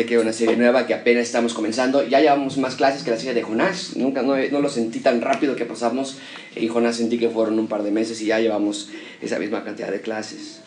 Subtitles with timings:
[0.00, 2.06] comenté que era una serie nueva que apenas estamos comenzando.
[2.06, 3.96] Ya llevamos más clases que la serie de Jonás.
[3.96, 6.16] Nunca, no, no, lo sentí tan rápido que pasamos.
[6.56, 8.88] Y Jonás sentí que fueron un par de meses y ya llevamos
[9.20, 10.60] esa misma cantidad de clases.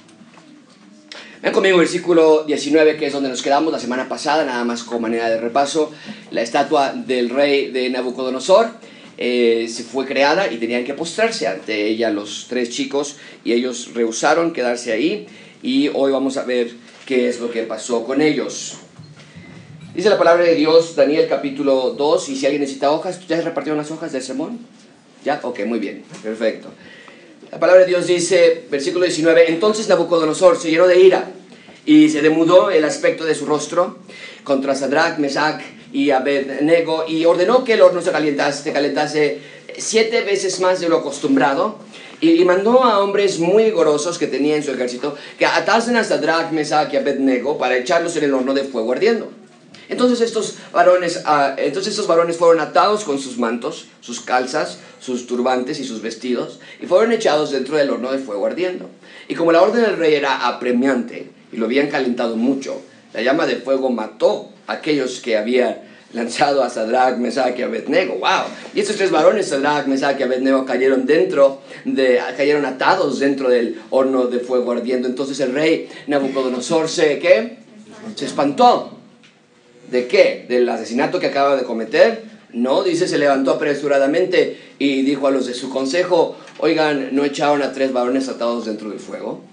[1.42, 4.84] Ven conmigo el versículo 19, que es donde nos quedamos la semana pasada, nada más
[4.84, 5.92] como manera de repaso.
[6.32, 8.68] La estatua del rey de Nabucodonosor
[9.18, 13.92] eh, se fue creada y tenían que postrarse ante ella los tres chicos y ellos
[13.94, 15.28] rehusaron quedarse ahí.
[15.62, 16.72] Y hoy vamos a ver
[17.06, 18.78] qué es lo que pasó con ellos.
[19.96, 23.44] Dice la palabra de Dios, Daniel capítulo 2, y si alguien necesita hojas, ¿ya se
[23.44, 24.58] repartieron las hojas del sermón?
[25.24, 25.40] ¿Ya?
[25.44, 26.70] Ok, muy bien, perfecto.
[27.52, 31.30] La palabra de Dios dice, versículo 19, entonces Nabucodonosor se llenó de ira
[31.86, 34.00] y se demudó el aspecto de su rostro
[34.44, 35.62] contra Sadrach, Mesach
[35.92, 39.42] y Abednego y ordenó que el horno se calentase, se calentase
[39.78, 41.78] siete veces más de lo acostumbrado
[42.20, 46.52] y, mandó a hombres muy vigorosos que tenía en su ejército que atasen a Sadrach,
[46.52, 49.43] Mesach y Abednego para echarlos en el horno de fuego ardiendo.
[49.90, 55.28] Entonces estos, varones, ah, entonces estos varones fueron atados con sus mantos, sus calzas, sus
[55.28, 58.90] turbantes y sus vestidos, y fueron echados dentro del horno de fuego ardiendo.
[59.28, 62.82] Y como la orden del rey era apremiante, y lo habían calentado mucho,
[63.14, 68.16] la llama de fuego mató a aquellos que habían lanzado a Sadrach, Mesach y Abednego.
[68.16, 68.46] ¡Wow!
[68.74, 73.82] Y estos tres varones, Sadrach, Mesach y Abednego, cayeron dentro, de, cayeron atados dentro del
[73.90, 75.08] horno de fuego ardiendo.
[75.08, 77.58] Entonces el rey Nabucodonosor se, ¿qué?
[78.16, 79.00] Se espantó.
[79.94, 80.48] ¿De qué?
[80.50, 82.24] ¿Del asesinato que acaba de cometer?
[82.52, 87.62] No, dice, se levantó apresuradamente y dijo a los de su consejo, oigan, ¿no echaron
[87.62, 89.44] a tres varones atados dentro del fuego?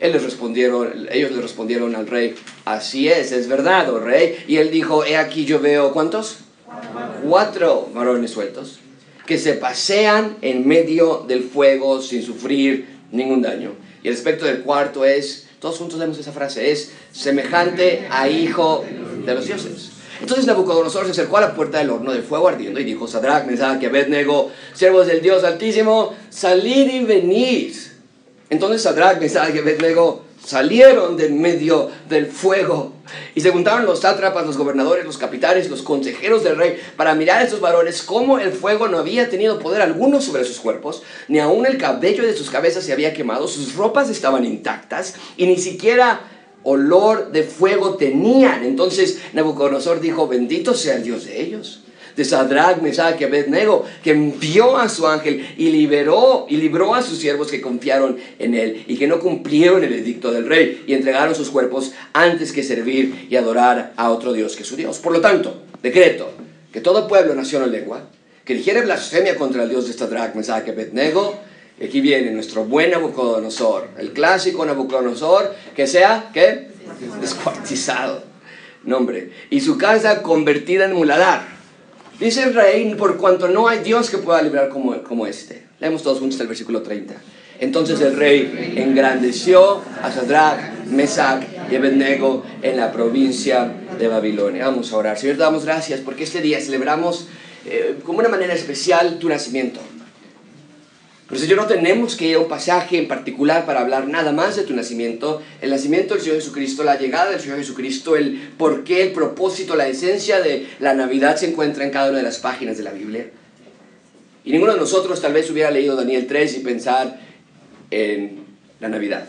[0.00, 4.36] Él les respondieron, ellos le respondieron al rey, así es, es verdad, oh rey.
[4.48, 6.38] Y él dijo, he aquí yo veo, ¿cuántos?
[7.28, 8.80] Cuatro varones sueltos,
[9.26, 13.74] que se pasean en medio del fuego sin sufrir ningún daño.
[14.02, 18.84] Y el aspecto del cuarto es, todos juntos leemos esa frase, es semejante a hijo
[19.24, 19.90] de los dioses.
[20.20, 23.46] Entonces Nabucodonosor se acercó a la puerta del horno de fuego ardiendo y dijo, Sadrach,
[23.46, 27.74] Mesach y Abednego, siervos del Dios Altísimo, salid y venid.
[28.50, 32.92] Entonces Sadrach, Mesach y Abednego salieron del medio del fuego
[33.34, 37.40] y se juntaron los sátrapas, los gobernadores, los capitanes, los consejeros del rey para mirar
[37.40, 41.38] a estos varones cómo el fuego no había tenido poder alguno sobre sus cuerpos, ni
[41.38, 45.56] aun el cabello de sus cabezas se había quemado, sus ropas estaban intactas y ni
[45.56, 46.20] siquiera
[46.64, 48.64] olor de fuego tenían.
[48.64, 51.80] Entonces Nabucodonosor dijo, bendito sea el Dios de ellos
[52.16, 57.02] de Sadrach, Mesach y Abednego, que envió a su ángel y liberó y libró a
[57.02, 60.94] sus siervos que confiaron en él y que no cumplieron el edicto del rey y
[60.94, 64.98] entregaron sus cuerpos antes que servir y adorar a otro Dios que su Dios.
[64.98, 66.30] Por lo tanto, decreto
[66.72, 68.08] que todo pueblo, nación o lengua
[68.44, 71.38] que dijere blasfemia contra el Dios de Sadrach, Mesach y Abednego,
[71.82, 76.68] aquí viene nuestro buen Nabucodonosor, el clásico Nabucodonosor, que sea, ¿qué?
[77.20, 78.22] Descuartizado.
[78.84, 79.30] Nombre.
[79.50, 81.42] Y su casa convertida en muladar.
[82.20, 85.64] Dice el rey, por cuanto no hay Dios que pueda librar como, como este.
[85.80, 87.14] Leemos todos juntos el versículo 30.
[87.60, 94.66] Entonces el rey engrandeció a Sadrach, Mesach y Abednego en la provincia de Babilonia.
[94.66, 95.18] Vamos a orar.
[95.18, 97.28] Señor, te damos gracias porque este día celebramos
[97.66, 99.80] eh, como una manera especial tu nacimiento.
[101.34, 104.54] Pero Señor, no tenemos que ir a un pasaje en particular para hablar nada más
[104.54, 108.84] de tu nacimiento, el nacimiento del Señor Jesucristo, la llegada del Señor Jesucristo, el por
[108.84, 112.38] qué, el propósito, la esencia de la Navidad se encuentra en cada una de las
[112.38, 113.26] páginas de la Biblia.
[114.44, 117.18] Y ninguno de nosotros tal vez hubiera leído Daniel 3 y pensar
[117.90, 118.44] en
[118.78, 119.26] la Navidad.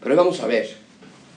[0.00, 0.66] Pero hoy vamos a ver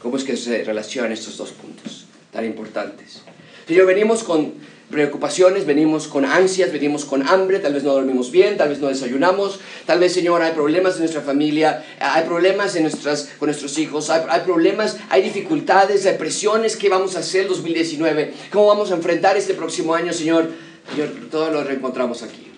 [0.01, 3.23] cómo es que se relacionan estos dos puntos tan importantes.
[3.67, 4.53] Señor, venimos con
[4.91, 8.87] preocupaciones, venimos con ansias, venimos con hambre, tal vez no dormimos bien, tal vez no
[8.87, 13.77] desayunamos, tal vez, Señor, hay problemas en nuestra familia, hay problemas en nuestras, con nuestros
[13.77, 18.33] hijos, hay, hay problemas, hay dificultades, hay presiones, ¿qué vamos a hacer el 2019?
[18.51, 20.49] ¿Cómo vamos a enfrentar este próximo año, Señor?
[20.91, 22.51] Señor, todo lo reencontramos aquí,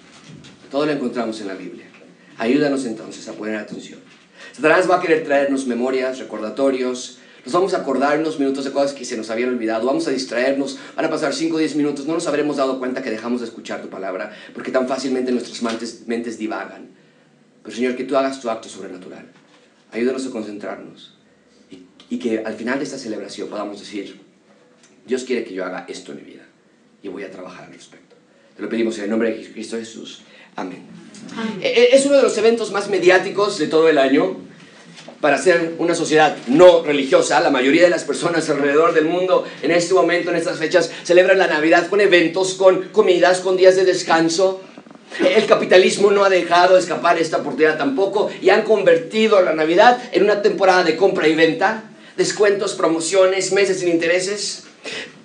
[0.72, 1.86] todo lo encontramos en la Biblia.
[2.38, 4.00] Ayúdanos entonces a poner atención.
[4.52, 8.94] Satanás va a querer traernos memorias, recordatorios, nos vamos a acordar unos minutos de cosas
[8.94, 12.06] que se nos habían olvidado, vamos a distraernos, van a pasar 5 o 10 minutos,
[12.06, 15.62] no nos habremos dado cuenta que dejamos de escuchar tu palabra, porque tan fácilmente nuestras
[15.62, 16.90] mentes, mentes divagan.
[17.62, 19.26] Pero Señor, que tú hagas tu acto sobrenatural.
[19.92, 21.18] Ayúdanos a concentrarnos
[21.70, 24.22] y, y que al final de esta celebración podamos decir,
[25.06, 26.44] Dios quiere que yo haga esto en mi vida
[27.02, 28.16] y voy a trabajar al respecto.
[28.56, 30.22] Te lo pedimos en el nombre de Cristo Jesús.
[30.56, 30.84] Amén.
[31.36, 31.60] Amén.
[31.62, 34.38] E, e, es uno de los eventos más mediáticos de todo el año
[35.24, 39.72] para ser una sociedad no religiosa, la mayoría de las personas alrededor del mundo en
[39.72, 43.86] este momento, en estas fechas, celebran la Navidad con eventos, con comidas, con días de
[43.86, 44.60] descanso.
[45.26, 50.24] El capitalismo no ha dejado escapar esta oportunidad tampoco y han convertido la Navidad en
[50.24, 51.86] una temporada de compra y venta,
[52.18, 54.66] descuentos, promociones, meses sin intereses.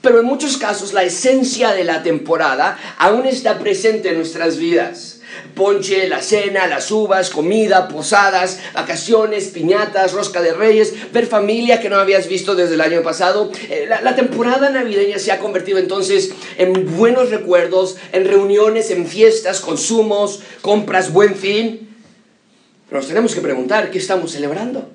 [0.00, 5.17] pero en muchos casos la esencia de la temporada aún está presente en nuestras vidas.
[5.54, 11.90] Ponche, la cena, las uvas, comida, posadas, vacaciones, piñatas, rosca de reyes, ver familia que
[11.90, 13.50] no habías visto desde el año pasado.
[13.68, 19.60] Eh, la, temporada navideña se ha convertido entonces en buenos recuerdos, en reuniones, en fiestas,
[19.60, 21.88] consumos, compras, buen fin.
[22.88, 24.88] Pero nos tenemos que preguntar, ¿qué estamos celebrando?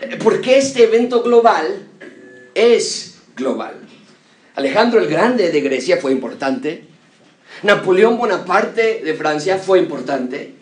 [0.00, 1.86] Eh, ¿Por qué este evento global
[2.54, 3.74] es global?
[4.56, 6.93] Alejandro el Grande de Grecia fue importante.
[7.62, 10.54] Napoleón Bonaparte de Francia fue importante.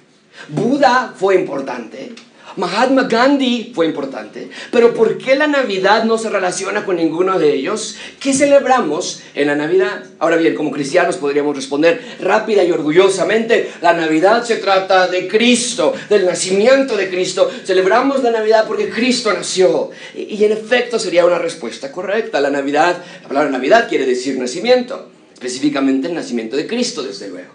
[0.48, 2.12] Buda fue importante.
[2.56, 4.50] Mahatma Gandhi fue importante.
[4.70, 7.96] Pero ¿por qué la Navidad no se relaciona con ninguno de ellos?
[8.20, 10.04] ¿Qué celebramos en la Navidad?
[10.18, 15.94] Ahora bien, como cristianos podríamos responder rápida y orgullosamente, la Navidad se trata de Cristo,
[16.08, 17.50] del nacimiento de Cristo.
[17.64, 19.90] Celebramos la Navidad porque Cristo nació.
[20.14, 22.40] Y, en efecto sería una respuesta correcta.
[22.40, 25.08] La Navidad, la palabra Navidad quiere decir nacimiento
[25.42, 27.50] específicamente el nacimiento de Cristo, desde luego.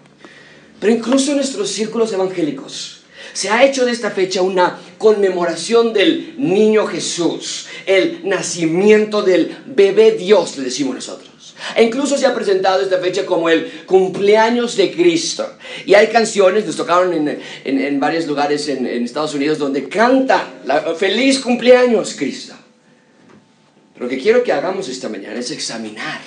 [0.78, 3.00] Pero incluso en nuestros círculos evangélicos
[3.32, 10.12] se ha hecho de esta fecha una conmemoración del niño Jesús, el nacimiento del bebé
[10.12, 11.54] Dios, le decimos nosotros.
[11.74, 15.46] E incluso se ha presentado esta fecha como el cumpleaños de Cristo.
[15.86, 20.46] Y hay canciones, nos tocaron en, en, varios lugares en, Estados Unidos, donde canta
[20.96, 22.54] feliz cumpleaños Cristo.
[23.98, 26.20] Lo que quiero que hagamos esta mañana es examinar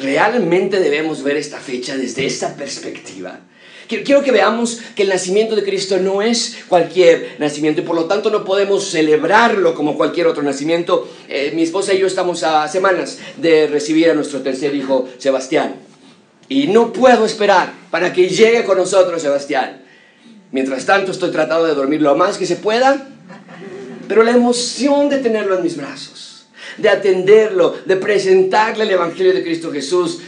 [0.00, 3.40] realmente debemos ver esta fecha desde esta perspectiva.
[3.88, 8.06] Quiero que veamos que el nacimiento de Cristo no es cualquier nacimiento y por lo
[8.06, 11.08] tanto no podemos celebrarlo como cualquier otro nacimiento.
[11.28, 15.74] Eh, mi esposa y yo estamos a semanas de recibir a nuestro tercer hijo, Sebastián.
[16.48, 19.82] Y no puedo esperar para que llegue con nosotros Sebastián.
[20.52, 23.08] Mientras tanto estoy tratando de dormir lo más que se pueda,
[24.08, 26.31] pero la emoción de tenerlo en mis brazos
[26.78, 30.20] de atenderlo, de presentarle el Evangelio de Cristo Jesús,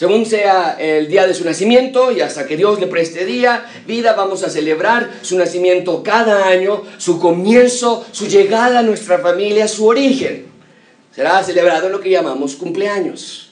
[0.00, 4.14] según sea el día de su nacimiento y hasta que Dios le preste día, vida,
[4.14, 9.86] vamos a celebrar su nacimiento cada año, su comienzo, su llegada a nuestra familia, su
[9.86, 10.46] origen.
[11.14, 13.49] Será celebrado en lo que llamamos cumpleaños.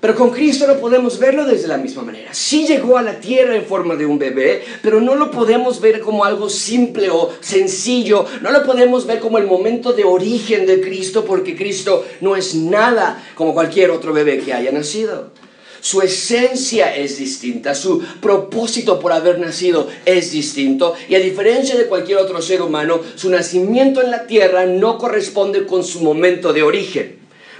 [0.00, 2.32] Pero con Cristo no podemos verlo desde la misma manera.
[2.32, 6.00] Sí llegó a la tierra en forma de un bebé, pero no lo podemos ver
[6.00, 8.24] como algo simple o sencillo.
[8.40, 12.54] No lo podemos ver como el momento de origen de Cristo, porque Cristo no es
[12.54, 15.32] nada como cualquier otro bebé que haya nacido.
[15.80, 21.86] Su esencia es distinta, su propósito por haber nacido es distinto y a diferencia de
[21.86, 26.64] cualquier otro ser humano, su nacimiento en la tierra no corresponde con su momento de
[26.64, 27.17] origen.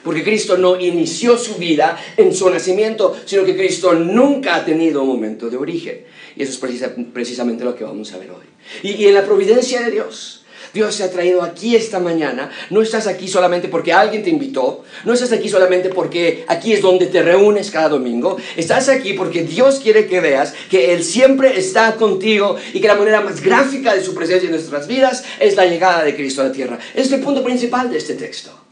[0.09, 5.03] Porque Cristo no inició su vida en su nacimiento, sino que Cristo nunca ha tenido
[5.03, 6.03] un momento de origen.
[6.35, 6.83] Y eso es
[7.13, 8.47] precisamente lo que vamos a ver hoy.
[8.83, 12.51] Y, y en la providencia de Dios, Dios se ha traído aquí esta mañana.
[12.71, 14.83] No estás aquí solamente porque alguien te invitó.
[15.05, 18.39] No estás aquí solamente porque aquí es donde te reúnes cada domingo.
[18.57, 22.95] Estás aquí porque Dios quiere que veas que Él siempre está contigo y que la
[22.95, 26.45] manera más gráfica de su presencia en nuestras vidas es la llegada de Cristo a
[26.45, 26.79] la tierra.
[26.95, 28.68] Es el punto principal de este texto.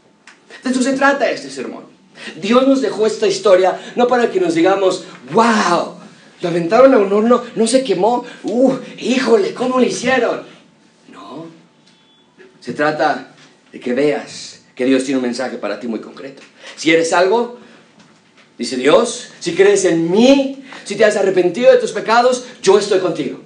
[0.67, 1.85] De eso se trata este sermón.
[2.41, 5.95] Dios nos dejó esta historia no para que nos digamos, wow,
[6.41, 10.43] lo aventaron a un horno, no se quemó, uh, híjole, ¿cómo lo hicieron?
[11.11, 11.45] No,
[12.59, 13.33] se trata
[13.71, 16.41] de que veas que Dios tiene un mensaje para ti muy concreto.
[16.75, 17.59] Si eres algo,
[18.57, 22.99] dice Dios, si crees en mí, si te has arrepentido de tus pecados, yo estoy
[22.99, 23.39] contigo.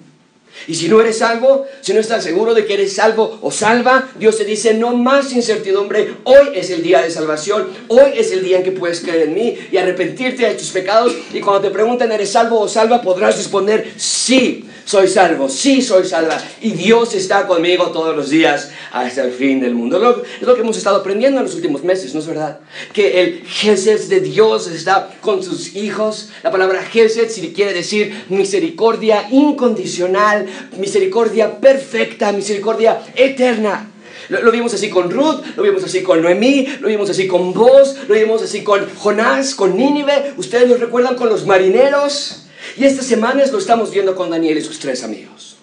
[0.68, 4.10] Y si no eres salvo, si no estás seguro de que eres salvo o salva,
[4.20, 8.44] Dios te dice, no más incertidumbre, hoy es el día de salvación, hoy es el
[8.44, 11.16] día en que puedes creer en mí y arrepentirte de tus pecados.
[11.34, 13.02] Y cuando te pregunten, ¿eres salvo o salva?
[13.02, 16.38] Podrás responder, sí soy salvo, sí soy salva.
[16.62, 20.24] Y Dios está conmigo todos los días hasta el fin del mundo.
[20.40, 22.60] Es lo que hemos estado aprendiendo en los últimos meses, ¿no es verdad?
[22.94, 26.30] Que el Jesús de Dios está con sus hijos.
[26.44, 30.41] La palabra Jesús quiere decir misericordia incondicional,
[30.78, 33.92] misericordia perfecta, misericordia eterna.
[34.30, 37.98] Lo, vimos así con Ruth, lo vimos así con Noemí, lo vimos así con vos,
[38.08, 40.34] lo vimos así con Jonás, con Nínive.
[40.38, 42.46] Ustedes lo recuerdan con los marineros.
[42.78, 45.58] Y estas semanas lo estamos viendo con Daniel y sus tres amigos.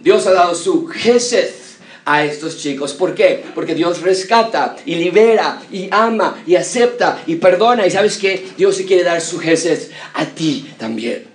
[0.00, 1.50] Dios ha dado su Gesed
[2.04, 2.92] a estos chicos.
[2.94, 3.44] ¿Por qué?
[3.54, 7.86] Porque Dios rescata y libera y ama y acepta y perdona.
[7.86, 11.33] Y sabes que Dios se quiere dar su Gesed a ti también.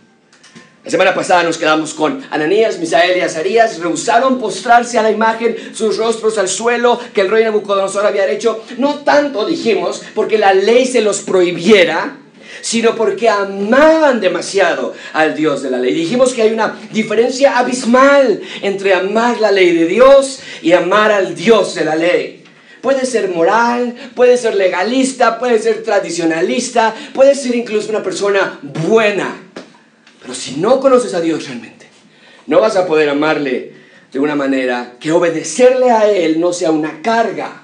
[0.85, 3.79] La semana pasada nos quedamos con Ananías, Misael y Azarías.
[3.79, 8.63] Rehusaron postrarse a la imagen, sus rostros al suelo que el rey Nabucodonosor había hecho.
[8.77, 12.15] No tanto, dijimos, porque la ley se los prohibiera,
[12.61, 15.93] sino porque amaban demasiado al Dios de la ley.
[15.93, 21.35] Dijimos que hay una diferencia abismal entre amar la ley de Dios y amar al
[21.35, 22.45] Dios de la ley.
[22.81, 29.48] Puede ser moral, puede ser legalista, puede ser tradicionalista, puede ser incluso una persona buena.
[30.29, 31.87] Pero si no conoces a Dios realmente,
[32.45, 33.73] no vas a poder amarle
[34.11, 37.58] de una manera que obedecerle a Él no sea una carga,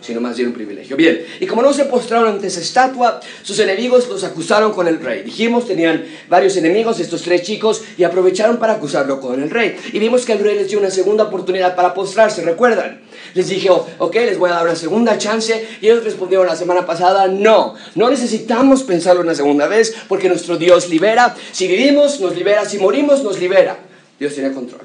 [0.00, 0.96] sino más bien un privilegio.
[0.96, 5.00] Bien, y como no se postraron ante esa estatua, sus enemigos los acusaron con el
[5.00, 5.22] rey.
[5.22, 9.76] Dijimos, tenían varios enemigos estos tres chicos y aprovecharon para acusarlo con el rey.
[9.92, 13.02] Y vimos que el rey les dio una segunda oportunidad para postrarse, ¿recuerdan?
[13.34, 16.86] Les dije, ok, les voy a dar una segunda chance y ellos respondieron la semana
[16.86, 21.34] pasada, no, no necesitamos pensarlo una segunda vez porque nuestro Dios libera.
[21.52, 23.78] Si vivimos, nos libera, si morimos, nos libera.
[24.18, 24.82] Dios tiene control.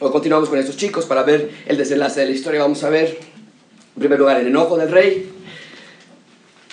[0.00, 2.60] Hoy continuamos con estos chicos para ver el desenlace de la historia.
[2.60, 3.31] Vamos a ver
[3.94, 5.30] en primer lugar, el enojo del rey.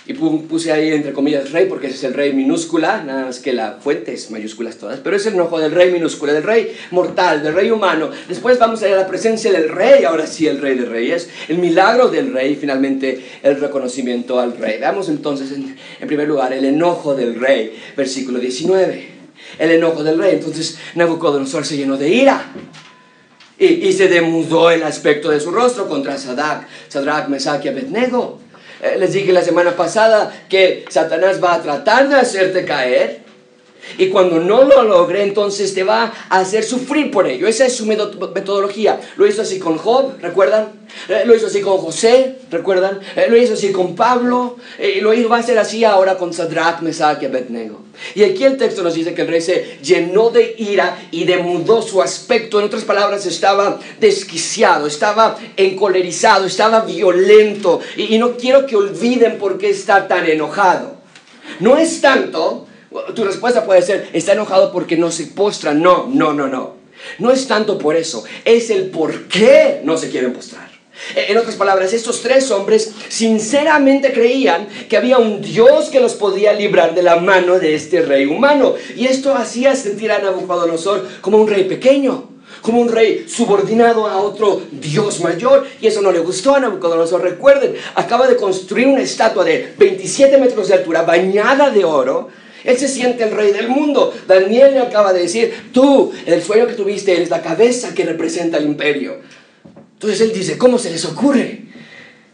[0.06, 3.54] Y puse ahí entre comillas rey porque ese es el rey minúscula, nada más que
[3.54, 7.44] la fuente es mayúsculas todas, pero es el enojo del rey minúscula, del rey mortal,
[7.44, 8.10] del rey humano.
[8.28, 11.30] Después vamos a ir a la presencia del rey, ahora sí el rey de reyes,
[11.48, 14.80] el milagro del rey y finalmente el reconocimiento al rey.
[14.80, 19.10] Veamos entonces en, en primer lugar el enojo del rey, versículo 19.
[19.60, 22.52] El enojo del rey, entonces Nabucodonosor se llenó de ira
[23.60, 28.40] y, se demudó el aspecto de su rostro contra Sadak, Sadrach, Mesach y Abednego.
[28.82, 33.29] Eh, les dije la semana pasada que Satanás va a tratar de hacerte caer
[33.98, 37.48] y cuando no lo logre, entonces te va a hacer sufrir por ello.
[37.48, 39.00] Esa es su metodología.
[39.18, 40.80] Lo hizo así con Job, ¿recuerdan?
[41.08, 43.00] Eh, lo hizo así con José, ¿recuerdan?
[43.16, 44.58] Eh, lo hizo así con Pablo.
[44.80, 47.82] Y lo va a hacer así ahora con Sadrach, Mesach y Abednego.
[48.16, 51.82] Y aquí el texto nos dice que el rey se llenó de ira y demudó
[51.82, 52.60] su aspecto.
[52.60, 57.82] En otras palabras, estaba desquiciado, estaba encolerizado, estaba violento.
[57.98, 60.98] Y no quiero que olviden por qué está tan enojado.
[61.60, 62.68] No es tanto
[63.16, 65.74] tu respuesta puede ser, está enojado porque no se postra.
[65.74, 66.80] No, no, no, no.
[67.18, 70.70] No es tanto por eso, es el por qué no se quieren postrar.
[71.16, 76.52] En otras palabras, estos tres hombres sinceramente creían que había un Dios que los podía
[76.52, 78.76] librar de la mano de este rey humano.
[78.98, 82.30] Y esto hacía sentir a Nabucodonosor como un rey pequeño,
[82.62, 85.66] como un rey subordinado a otro Dios mayor.
[85.80, 87.22] Y eso no le gustó a Nabucodonosor.
[87.22, 92.28] Recuerden, acaba de construir una estatua de 27 metros de altura, bañada de oro
[92.70, 94.14] él se siente el rey del mundo.
[94.28, 98.58] Daniel le acaba de decir, tú, el sueño que tuviste, eres la cabeza que representa
[98.58, 99.18] el imperio.
[99.94, 101.64] Entonces él dice, ¿cómo se les ocurre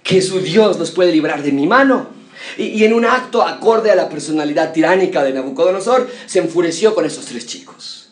[0.04, 2.10] que su Dios los puede librar de mi mano?
[2.58, 7.25] Y, en un acto acorde a la personalidad tiránica de Nabucodonosor, se enfureció con esos
[7.25, 8.10] tres chicos.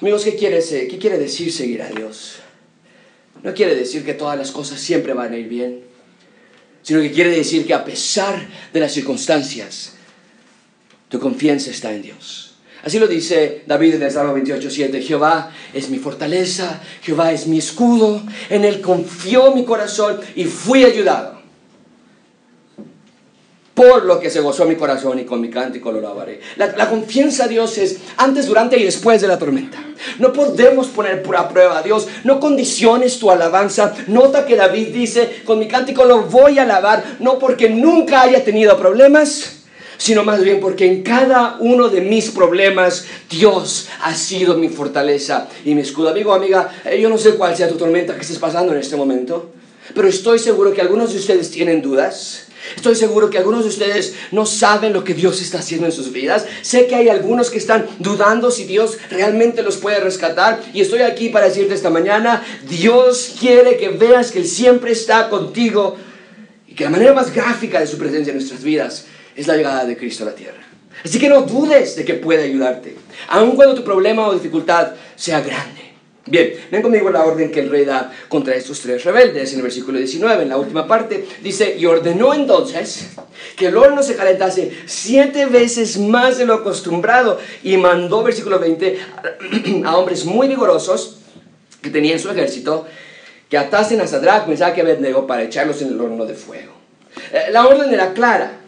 [0.00, 2.36] Amigos, ¿qué quiere, ¿qué quiere decir seguir a Dios?
[3.42, 5.80] No quiere decir que todas las cosas siempre van a ir bien,
[6.82, 9.93] sino que quiere decir que a pesar de las circunstancias,
[11.14, 12.54] tu confianza está en Dios.
[12.82, 15.00] Así lo dice David en el Salmo 28, 7.
[15.00, 20.84] Jehová es mi fortaleza, Jehová es mi escudo, en él confió mi corazón y fui
[20.84, 21.38] ayudado.
[23.74, 26.40] Por lo que se gozó mi corazón y con mi cántico lo lavaré.
[26.56, 29.78] La, confianza a Dios es antes, durante y después de la tormenta.
[30.18, 32.08] No podemos poner a prueba a Dios.
[32.24, 33.94] No condiciones tu alabanza.
[34.08, 38.42] Nota que David dice, con mi cántico lo voy a alabar, no porque nunca haya
[38.42, 39.63] tenido problemas,
[39.98, 45.48] sino más bien porque en cada uno de mis problemas Dios ha sido mi fortaleza
[45.64, 46.08] y mi escudo.
[46.08, 48.96] Amigo, amiga, eh, yo no sé cuál sea tu tormenta que estés pasando en este
[48.96, 49.52] momento,
[49.94, 52.46] pero estoy seguro que algunos de ustedes tienen dudas.
[52.76, 56.12] Estoy seguro que algunos de ustedes no saben lo que Dios está haciendo en sus
[56.12, 56.46] vidas.
[56.62, 60.62] Sé que hay algunos que están dudando si Dios realmente los puede rescatar.
[60.72, 65.28] Y estoy aquí para decirte esta mañana, Dios quiere que veas que Él siempre está
[65.28, 65.96] contigo
[66.66, 69.04] y que la manera más gráfica de su presencia en nuestras vidas
[69.36, 70.64] es la llegada de Cristo a la tierra.
[71.04, 72.96] Así que no dudes de que puede ayudarte,
[73.28, 75.84] aun cuando tu problema o dificultad sea grande.
[76.26, 79.62] Bien, ven conmigo la orden que el rey da contra estos tres rebeldes en el
[79.62, 83.10] versículo 19, en la última parte, dice, y ordenó entonces
[83.56, 88.98] que el horno se calentase siete veces más de lo acostumbrado y mandó, versículo 20,
[89.84, 91.18] a hombres muy vigorosos
[91.82, 92.86] que tenían su ejército,
[93.50, 96.72] que atasen a Sadrach, Mesach y Abednego para echarlos en el horno de fuego.
[97.32, 98.60] Eh, la orden era clara,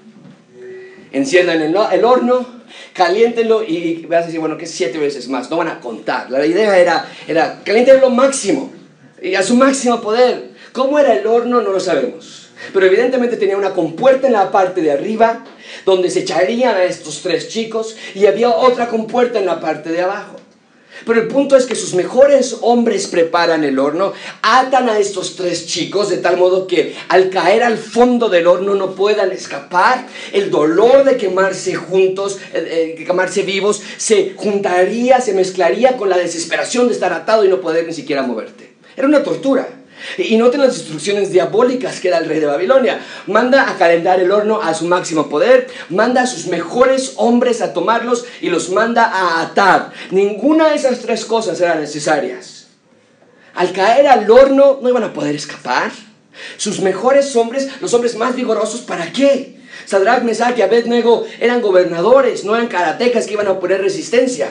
[1.12, 2.46] enciendan el, horno,
[2.92, 6.30] caliéntenlo y vas a decir, bueno, que siete veces más, no van a contar.
[6.30, 8.72] La idea era, era caliéntenlo lo máximo
[9.22, 10.50] y a su máximo poder.
[10.72, 11.62] ¿Cómo era el horno?
[11.62, 12.50] No lo sabemos.
[12.72, 15.44] Pero evidentemente tenía una compuerta en la parte de arriba
[15.84, 20.02] donde se echarían a estos tres chicos y había otra compuerta en la parte de
[20.02, 20.36] abajo.
[21.04, 24.12] Pero el punto es que sus mejores hombres preparan el horno,
[24.42, 28.74] atan a estos tres chicos de tal modo que al caer al fondo del horno
[28.74, 30.06] no puedan escapar.
[30.32, 36.16] El dolor de quemarse juntos, eh, eh, quemarse vivos, se juntaría, se mezclaría con la
[36.16, 38.74] desesperación de estar atado y no poder ni siquiera moverte.
[38.96, 39.68] Era una tortura.
[40.18, 43.00] Y noten las instrucciones diabólicas que da el rey de Babilonia.
[43.26, 47.72] Manda a calentar el horno a su máximo poder, manda a sus mejores hombres a
[47.72, 49.92] tomarlos y los manda a atar.
[50.10, 52.66] Ninguna de esas tres cosas eran necesarias.
[53.54, 55.90] Al caer al horno no iban a poder escapar.
[56.58, 59.56] Sus mejores hombres, los hombres más vigorosos, ¿para qué?
[59.86, 64.50] Sadrach, Mesach y Abednego eran gobernadores, no eran karatecas que iban a poner resistencia.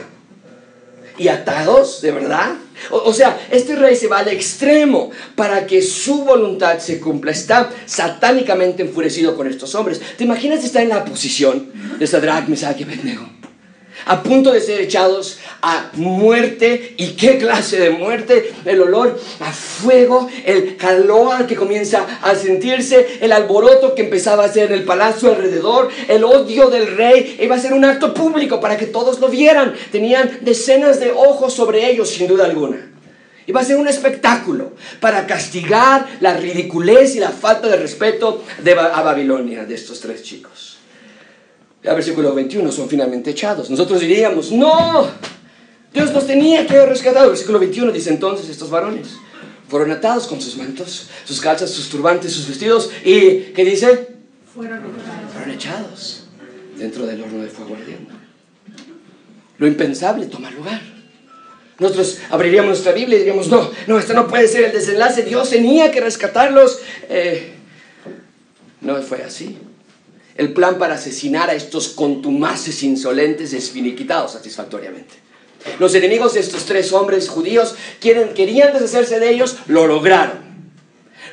[1.17, 2.01] ¿Y atados?
[2.01, 2.55] ¿De verdad?
[2.89, 7.31] O, sea, este rey se va al extremo para que su voluntad se cumpla.
[7.31, 10.01] Está satánicamente enfurecido con estos hombres.
[10.17, 13.29] ¿Te imaginas estar en la posición de Sadrach, Mesach y Abednego?
[14.05, 16.95] A punto de ser echados a muerte.
[16.97, 18.53] ¿Y qué clase de muerte?
[18.65, 24.47] El olor a fuego, el calor que comienza a sentirse, el alboroto que empezaba a
[24.47, 27.37] hacer en el palacio alrededor, el odio del rey.
[27.41, 29.73] Iba a ser un acto público para que todos lo vieran.
[29.91, 32.91] Tenían decenas de ojos sobre ellos, sin duda alguna.
[33.47, 38.71] Iba a ser un espectáculo para castigar la ridiculez y la falta de respeto de,
[38.73, 40.74] a Babilonia de estos tres chicos.
[41.93, 43.69] Versículo 21 son finalmente echados.
[43.69, 45.07] Nosotros diríamos, no,
[45.93, 47.29] Dios nos tenía que haber rescatado.
[47.29, 49.09] Versículo 21 dice entonces estos varones
[49.67, 54.09] fueron atados con sus mantos, sus calzas, sus turbantes, sus vestidos y, ¿qué dice?
[54.53, 55.33] Fueron echados.
[55.33, 56.23] Fueron echados
[56.77, 58.13] dentro del horno de fuego ardiendo.
[59.57, 60.81] Lo impensable toma lugar.
[61.79, 65.49] Nosotros abriríamos nuestra Biblia y diríamos, no, no, esto no puede ser el desenlace, Dios
[65.49, 66.79] tenía que rescatarlos.
[67.09, 67.53] Eh,
[68.81, 69.57] no fue así.
[70.35, 75.13] El plan para asesinar a estos contumaces insolentes es finiquitado satisfactoriamente.
[75.79, 80.45] Los enemigos de estos tres hombres judíos quieren, querían deshacerse de ellos, lo lograron.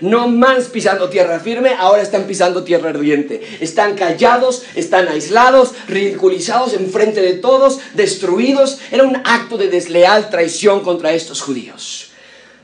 [0.01, 3.41] No más pisando tierra firme, ahora están pisando tierra ardiente.
[3.61, 8.79] Están callados, están aislados, ridiculizados en frente de todos, destruidos.
[8.91, 12.11] Era un acto de desleal traición contra estos judíos.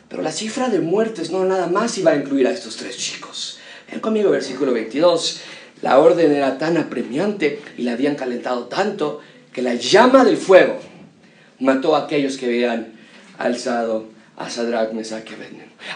[0.08, 3.58] Pero la cifra de muertes no nada más iba a incluir a estos tres chicos.
[3.90, 5.40] Ven conmigo versículo 22.
[5.82, 9.20] La orden era tan apremiante y la habían calentado tanto
[9.52, 10.78] que la llama del fuego
[11.60, 12.94] mató a aquellos que habían
[13.38, 15.24] alzado a Sadrach, Mesach.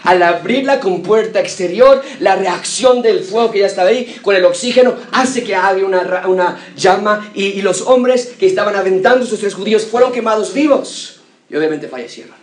[0.03, 4.43] Al abrir la compuerta exterior, la reacción del fuego que ya estaba ahí con el
[4.43, 9.53] oxígeno hace que haga una, llama y, y, los hombres que estaban aventando sus tres
[9.53, 12.35] judíos fueron quemados vivos y obviamente fallecieron.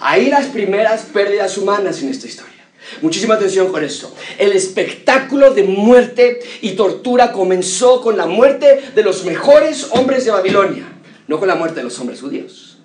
[0.00, 2.61] Ahí las primeras pérdidas humanas en esta historia.
[3.00, 4.14] Muchísima atención con esto.
[4.38, 10.30] El espectáculo de muerte y tortura comenzó con la muerte de los mejores hombres de
[10.30, 10.84] Babilonia,
[11.28, 12.78] no con la muerte de los hombres judíos.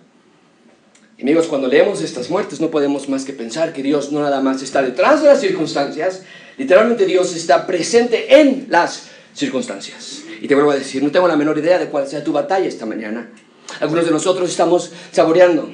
[1.19, 4.61] amigos, cuando leemos estas muertes no podemos más que pensar que Dios no nada más
[4.61, 6.23] está detrás de las circunstancias,
[6.57, 10.23] literalmente Dios está presente en las circunstancias.
[10.41, 12.67] Y te vuelvo a decir, no tengo la menor idea de cuál sea tu batalla
[12.67, 13.29] esta mañana.
[13.79, 15.69] Algunos de nosotros estamos saboreando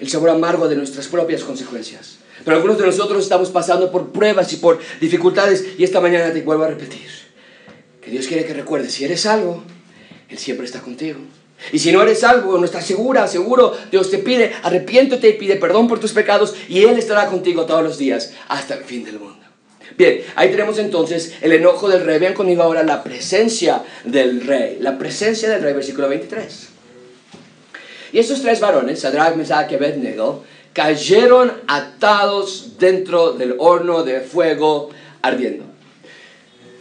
[0.00, 2.18] el sabor amargo de nuestras propias consecuencias.
[2.44, 6.42] Pero algunos de nosotros estamos pasando por pruebas y por dificultades y esta mañana te
[6.42, 7.06] vuelvo a repetir
[8.06, 9.64] que Dios quiere que recuerdes, si eres algo,
[10.28, 11.18] Él siempre está contigo.
[11.72, 15.56] Y si no eres algo, no estás segura, seguro, Dios te pide, arrepiéntete y pide
[15.56, 19.18] perdón por tus pecados y Él estará contigo todos los días hasta el fin del
[19.18, 19.44] mundo.
[19.98, 22.20] Bien, ahí tenemos entonces el enojo del rey.
[22.20, 24.78] Vean conmigo ahora la presencia del rey.
[24.80, 26.68] La presencia del rey, versículo 23.
[28.12, 30.44] Y estos tres varones, Sadrach, Mesach y Abednego,
[30.76, 34.90] cayeron atados dentro del horno de fuego
[35.22, 35.64] ardiendo.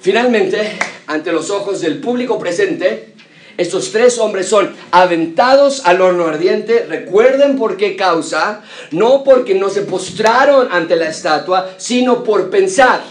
[0.01, 0.77] Finalmente,
[1.08, 3.13] ante los ojos del público presente,
[3.58, 6.86] estos tres hombres son aventados al horno ardiente.
[6.89, 8.63] Recuerden por qué causa.
[8.91, 13.01] No porque no se postraron ante la estatua, sino por pensar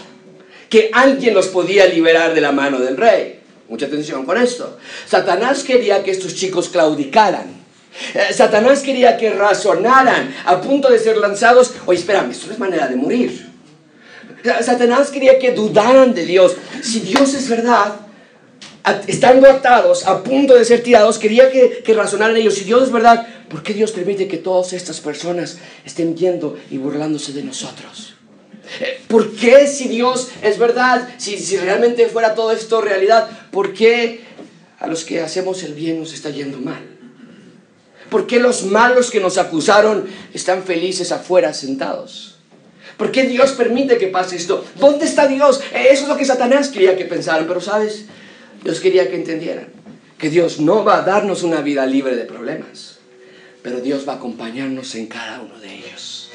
[0.69, 3.39] que alguien los podía liberar de la mano del rey.
[3.69, 4.77] Mucha atención con esto.
[5.07, 7.54] Satanás quería que estos chicos claudicaran
[8.13, 11.73] eh, Satanás quería que razonaran a punto de ser lanzados.
[11.85, 13.53] Oye, espérame, esto no es manera de morir.
[14.61, 16.55] Satanás quería que dudaran de Dios.
[16.81, 17.95] Si Dios es verdad,
[19.07, 22.55] estando atados, a punto de ser tirados, quería que, que razonaran ellos.
[22.55, 26.77] Si Dios es verdad, ¿por qué Dios permite que todas estas personas estén viendo y
[26.77, 28.15] burlándose de nosotros?
[28.81, 33.73] Eh, ¿Por qué si Dios es verdad, si, si realmente fuera todo esto realidad, por
[33.73, 34.21] qué
[34.79, 36.94] a los que hacemos el bien nos está yendo mal?
[38.09, 42.35] ¿Por qué los malos que nos acusaron están felices afuera sentados?
[42.97, 44.63] ¿Por qué Dios permite que pase esto?
[44.79, 45.61] ¿Dónde está Dios?
[45.73, 48.05] Eso es lo que Satanás quería que pensaran, pero sabes,
[48.63, 49.75] Dios quería que entendieran
[50.17, 52.99] que Dios no va a darnos una vida libre de problemas,
[53.61, 56.29] pero Dios va a acompañarnos en cada uno de ellos.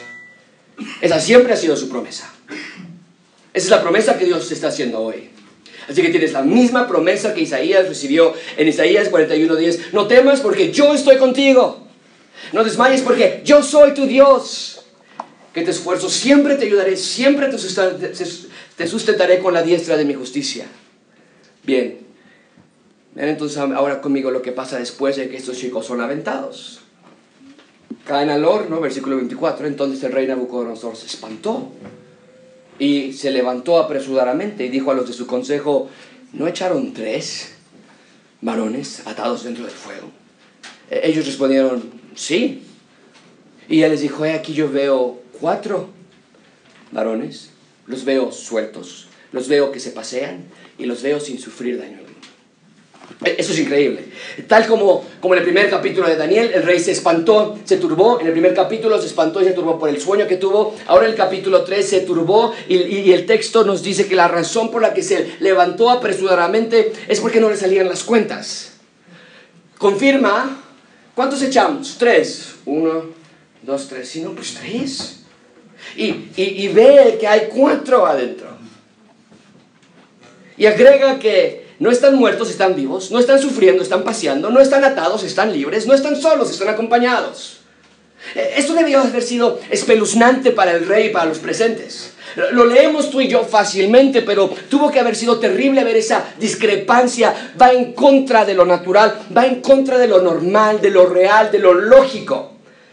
[1.00, 2.30] Esa siempre ha sido su promesa.
[3.52, 5.30] Esa es la promesa que Dios está haciendo hoy.
[5.88, 9.92] Así que tienes la misma promesa que Isaías recibió en Isaías 41:10.
[9.92, 11.86] No temas porque yo estoy contigo.
[12.52, 14.76] No desmayes porque yo soy tu Dios.
[15.52, 20.64] que te esfuerzo, siempre te ayudaré, siempre te sustentaré con la diestra de mi justicia.
[21.64, 21.98] Bien,
[23.16, 26.82] entonces ahora conmigo lo que pasa después de que estos chicos son aventados.
[28.06, 31.72] Caen al horno, versículo 24, entonces el rey Nabucodonosor se espantó
[32.80, 35.88] y se levantó apresuradamente y dijo a los de su consejo,
[36.32, 37.52] ¿no echaron tres
[38.40, 40.10] varones atados dentro del fuego?
[40.90, 41.82] E-, ellos respondieron,
[42.16, 42.62] sí.
[43.68, 45.90] Y él les dijo, aquí yo veo cuatro
[46.90, 47.50] varones,
[47.86, 50.44] los veo sueltos, los veo que se pasean
[50.78, 51.99] y los veo sin sufrir daño
[53.24, 54.04] eso es increíble.
[54.46, 58.18] Tal como, como en el primer capítulo de Daniel, el rey se espantó, se turbó.
[58.18, 60.74] En el primer capítulo se espantó y se turbó por el sueño que tuvo.
[60.86, 64.70] Ahora en el capítulo 3 se turbó y, el texto nos dice que la razón
[64.70, 68.72] por la que se levantó apresuradamente es porque no le salían las cuentas.
[69.76, 70.62] Confirma,
[71.14, 71.96] ¿cuántos echamos?
[71.98, 72.54] Tres.
[72.64, 73.04] Uno,
[73.62, 74.08] dos, tres.
[74.08, 75.20] Si no, pues tres.
[75.96, 78.48] Y, y, y ve que hay cuatro adentro.
[80.56, 84.84] Y agrega que no están muertos, están vivos, no están sufriendo, están paseando, no están
[84.84, 87.60] atados, están libres, no están solos, están acompañados.
[88.34, 92.12] Eh, esto debió haber sido espeluznante para el rey y para los presentes.
[92.52, 97.54] Lo leemos tú y yo fácilmente, pero tuvo que haber sido terrible ver esa discrepancia.
[97.60, 101.50] Va en contra de lo natural, va en contra de lo normal, de lo real,
[101.50, 102.49] de lo lógico.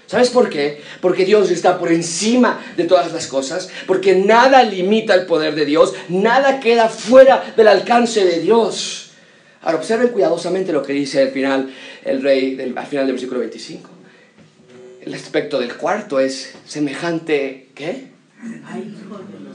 [0.08, 0.82] ¿Sabes por qué?
[1.02, 5.66] Porque Dios está por encima de todas las cosas, porque nada limita el poder de
[5.66, 9.12] Dios, nada queda fuera del alcance de Dios.
[9.62, 11.74] Ahora observen cuidadosamente lo que dice al final
[12.06, 13.90] el rey del, al final del versículo 25.
[15.02, 18.08] El aspecto del cuarto es semejante, ¿qué?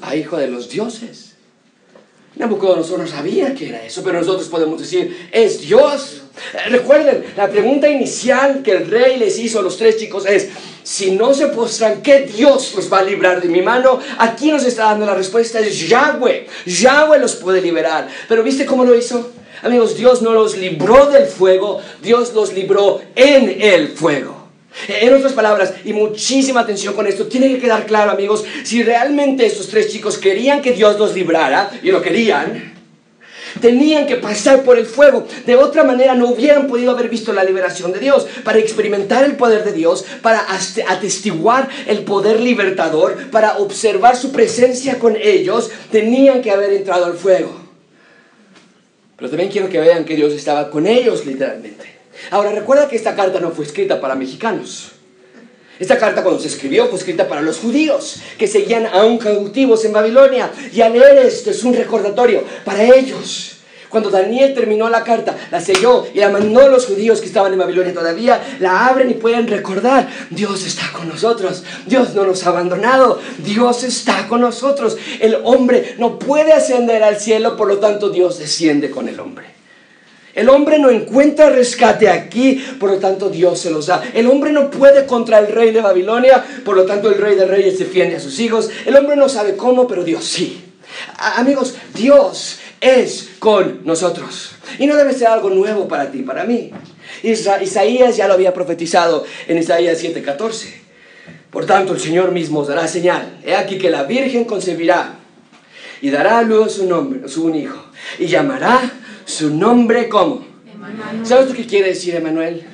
[0.02, 1.31] A hijo de los dioses.
[2.36, 6.22] Nabucodonosor no sabía que era eso, pero nosotros podemos decir, es Dios.
[6.54, 10.48] Eh, recuerden, la pregunta inicial que el rey les hizo a los tres chicos es,
[10.82, 14.00] si no se postran, ¿qué Dios los va a librar de mi mano?
[14.18, 16.46] Aquí nos está dando la respuesta, es Yahweh.
[16.66, 18.08] Yahweh los puede liberar.
[18.28, 19.30] Pero ¿viste cómo lo hizo?
[19.62, 24.41] Amigos, Dios no los libró del fuego, Dios los libró en el fuego.
[24.88, 29.46] En otras palabras, y muchísima atención con esto, tiene que quedar claro, amigos, si realmente
[29.46, 32.72] estos tres chicos querían que Dios los librara, y lo querían,
[33.60, 35.26] tenían que pasar por el fuego.
[35.46, 38.26] De otra manera no hubieran podido haber visto la liberación de Dios.
[38.44, 40.46] Para experimentar el poder de Dios, para
[40.88, 47.14] atestiguar el poder libertador, para observar su presencia con ellos, tenían que haber entrado al
[47.14, 47.60] fuego.
[49.16, 51.91] Pero también quiero que vean que Dios estaba con ellos literalmente.
[52.30, 54.92] Ahora recuerda que esta carta no fue escrita para mexicanos.
[55.78, 59.92] Esta carta cuando se escribió fue escrita para los judíos que seguían aún cautivos en
[59.92, 60.50] Babilonia.
[60.72, 63.56] Y al leer esto es un recordatorio para ellos.
[63.92, 67.52] Cuando Daniel terminó la carta, la selló y la mandó a los judíos que estaban
[67.52, 72.46] en Babilonia todavía, la abren y pueden recordar, Dios está con nosotros, Dios no nos
[72.46, 74.96] ha abandonado, Dios está con nosotros.
[75.20, 79.61] El hombre no puede ascender al cielo, por lo tanto Dios desciende con el hombre.
[80.34, 84.02] El hombre no encuentra rescate aquí, por lo tanto Dios se los da.
[84.14, 87.44] El hombre no puede contra el rey de Babilonia, por lo tanto el rey de
[87.44, 88.70] reyes defiende a sus hijos.
[88.86, 90.64] El hombre no sabe cómo, pero Dios sí.
[91.18, 94.52] amigos, Dios es con nosotros.
[94.78, 96.72] Y no debe ser algo nuevo para ti, para mí.
[97.22, 100.82] Isaías ya lo había profetizado en Isaías 7:14.
[101.50, 103.38] Por tanto, el Señor mismo os dará señal.
[103.44, 105.16] He aquí que la Virgen concebirá
[106.00, 107.84] y dará a luz su nombre, su un hijo,
[108.18, 108.80] y llamará
[109.24, 110.44] su nombre como.
[111.22, 112.66] ¿Sabes lo que quiere decir Emanuel?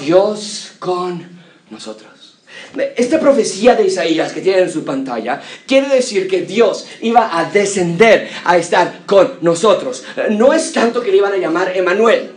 [0.00, 1.26] Dios con
[1.70, 2.10] nosotros.
[2.96, 7.50] Esta profecía de Isaías que tiene en su pantalla quiere decir que Dios iba a
[7.50, 10.04] descender a estar con nosotros.
[10.30, 12.32] No es tanto que le iban a llamar Emanuel.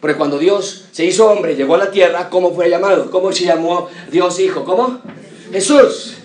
[0.00, 3.10] Porque cuando Dios se hizo hombre, llegó a la tierra, ¿cómo fue llamado?
[3.10, 4.64] ¿Cómo se llamó Dios Hijo?
[4.64, 5.00] ¿Cómo?
[5.52, 6.19] Jesús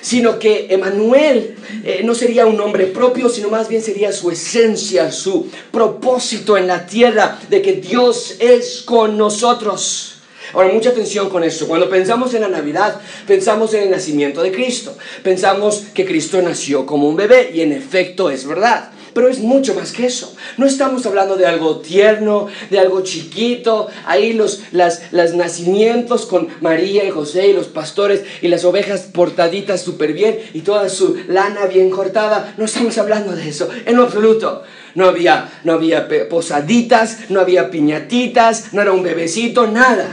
[0.00, 5.10] sino que Emanuel eh, no sería un nombre propio, sino más bien sería su esencia,
[5.12, 10.14] su propósito en la tierra de que Dios es con nosotros.
[10.54, 11.68] Ahora, mucha atención con esto.
[11.68, 14.96] Cuando pensamos en la Navidad, pensamos en el nacimiento de Cristo.
[15.22, 18.90] Pensamos que Cristo nació como un bebé y en efecto es verdad.
[19.18, 20.32] Pero es mucho más que eso.
[20.58, 23.88] No estamos hablando de algo tierno, de algo chiquito.
[24.06, 29.82] Ahí los las, nacimientos con María y José y los pastores y las ovejas portaditas
[29.82, 32.54] súper bien y toda su lana bien cortada.
[32.58, 34.62] No estamos hablando de eso, en lo absoluto.
[34.94, 40.06] No había, no había posaditas, no había piñatitas, no era un bebecito, nada.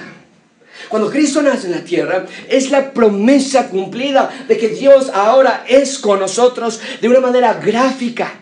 [0.89, 6.00] Cuando Cristo nace en la tierra, es la promesa cumplida de que Dios ahora es
[6.00, 8.39] con nosotros de una manera gráfica.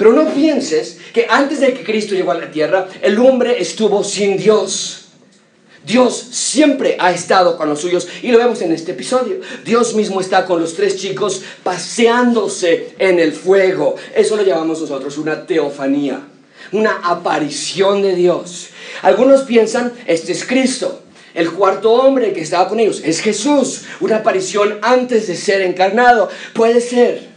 [0.00, 4.02] Pero no pienses que antes de que Cristo llegó a la tierra, el hombre estuvo
[4.02, 5.08] sin Dios.
[5.84, 9.42] Dios siempre ha estado con los suyos y lo vemos en este episodio.
[9.62, 13.96] Dios mismo está con los tres chicos paseándose en el fuego.
[14.14, 16.22] Eso lo llamamos nosotros una teofanía,
[16.72, 18.70] una aparición de Dios.
[19.02, 21.02] Algunos piensan, este es Cristo.
[21.34, 26.30] El cuarto hombre que estaba con ellos es Jesús, una aparición antes de ser encarnado.
[26.54, 27.29] Puede ser.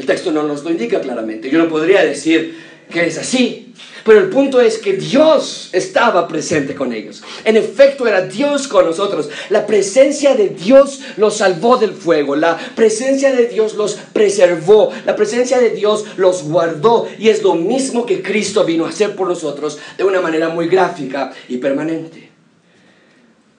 [0.00, 1.50] El texto no nos lo indica claramente.
[1.50, 2.56] Yo no podría decir
[2.90, 7.22] que es así, pero el punto es que Dios estaba presente con ellos.
[7.44, 9.28] En efecto, era Dios con nosotros.
[9.50, 12.34] La presencia de Dios los salvó del fuego.
[12.34, 14.90] La presencia de Dios los preservó.
[15.04, 17.06] La presencia de Dios los guardó.
[17.18, 20.68] Y es lo mismo que Cristo vino a hacer por nosotros de una manera muy
[20.68, 22.30] gráfica y permanente.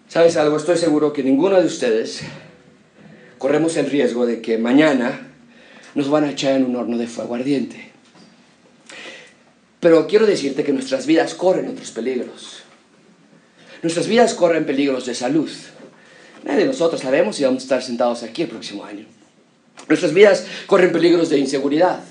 [0.08, 0.58] ¿Sabes algo?
[0.58, 2.21] Estoy seguro que ninguno de ustedes
[3.38, 5.27] corremos el riesgo de que mañana
[5.95, 7.91] nos van a echar en un horno de fuego ardiente.
[9.80, 12.63] Pero quiero decirte que nuestras vidas corren otros peligros.
[13.82, 15.49] Nuestras vidas corren peligros de salud.
[16.43, 19.06] Nadie de nosotros sabemos si vamos a estar sentados aquí el próximo año.
[19.88, 22.04] Nuestras vidas corren peligros de inseguridad.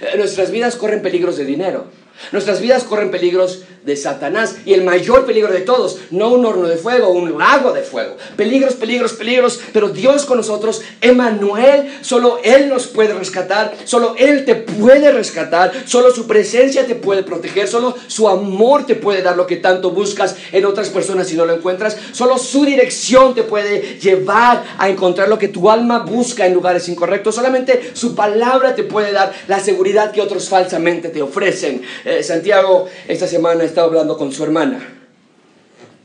[0.00, 1.86] Eh, nuestras vidas corren peligros de dinero.
[2.32, 6.68] Nuestras vidas corren peligros de Satanás y el mayor peligro de todos, no un horno
[6.68, 8.16] de fuego, un lago de fuego.
[8.36, 14.44] Peligros, peligros, peligros, pero Dios con nosotros, Emanuel, solo Él nos puede rescatar, solo Él
[14.44, 19.36] te puede rescatar, solo su presencia te puede proteger, solo su amor te puede dar
[19.36, 23.42] lo que tanto buscas en otras personas si no lo encuentras, solo su dirección te
[23.42, 28.76] puede llevar a encontrar lo que tu alma busca en lugares incorrectos, solamente su palabra
[28.76, 31.82] te puede dar la seguridad que otros falsamente te ofrecen.
[32.04, 34.80] Eh, Santiago esta semana estaba hablando con su hermana.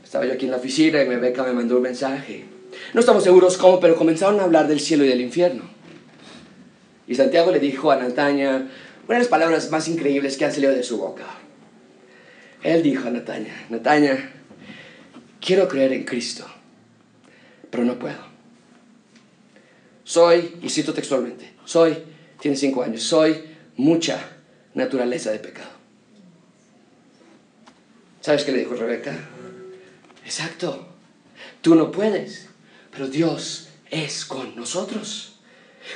[0.04, 2.44] Estaba yo aquí en la oficina y Beca me mandó un mensaje.
[2.94, 5.64] No estamos seguros cómo, pero comenzaron a hablar del cielo y del infierno.
[7.06, 8.68] Y Santiago le dijo a Nataña
[9.06, 11.24] una de las palabras más increíbles que han salido de su boca.
[12.62, 14.32] Él dijo a Nataña, Nataña,
[15.40, 16.44] quiero creer en Cristo,
[17.70, 18.28] pero no puedo.
[20.04, 21.96] Soy, y cito textualmente, soy,
[22.40, 23.44] tiene cinco años, soy
[23.76, 24.18] mucha
[24.74, 25.77] naturaleza de pecado.
[28.28, 29.16] ¿Sabes qué le dijo Rebeca?
[30.22, 30.86] Exacto.
[31.62, 32.48] Tú no puedes,
[32.90, 35.36] pero Dios es con nosotros.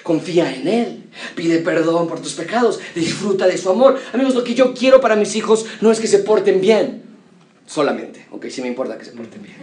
[0.02, 1.04] Confía en Él,
[1.36, 4.00] pide perdón por tus pecados, disfruta de su amor.
[4.14, 7.01] Amigos, lo que yo quiero para mis hijos no es que se porten bien,
[7.72, 9.56] solamente, aunque sí me importa que se porten bien.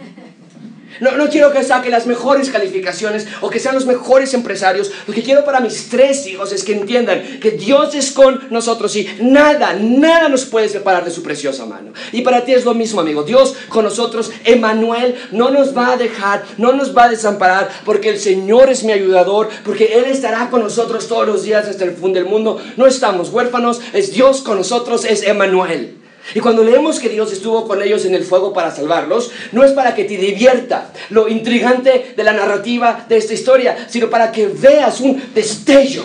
[0.98, 4.90] No, no quiero que saque las mejores calificaciones o que sean los mejores empresarios.
[5.06, 8.96] Lo que quiero para mis tres hijos es que entiendan que Dios es con nosotros
[8.96, 11.92] y nada, nada nos puede separar de su preciosa mano.
[12.10, 13.22] Y para ti es lo mismo, amigo.
[13.22, 18.08] Dios con nosotros, Emanuel, no nos va a dejar, no nos va a desamparar, porque
[18.08, 21.92] el Señor es mi ayudador, porque Él estará con nosotros todos los días hasta el
[21.92, 22.60] fin del mundo.
[22.76, 25.99] No estamos huérfanos, es Dios con nosotros, es Emanuel.
[26.34, 29.72] Y cuando leemos que Dios estuvo con ellos en el fuego para salvarlos, no es
[29.72, 34.46] para que te divierta lo intrigante de la narrativa de esta historia, sino para que
[34.46, 36.04] veas un destello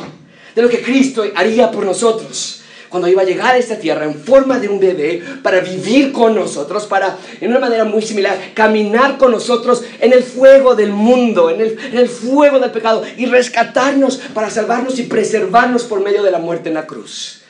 [0.55, 4.15] de lo que Cristo haría por nosotros cuando iba a llegar a esta tierra en
[4.15, 9.17] forma de un bebé para vivir con nosotros, para, en una manera muy similar, caminar
[9.17, 13.25] con nosotros en el fuego del mundo, en el, en el fuego del pecado y
[13.25, 17.44] rescatarnos para salvarnos y preservarnos por medio de la muerte en la cruz.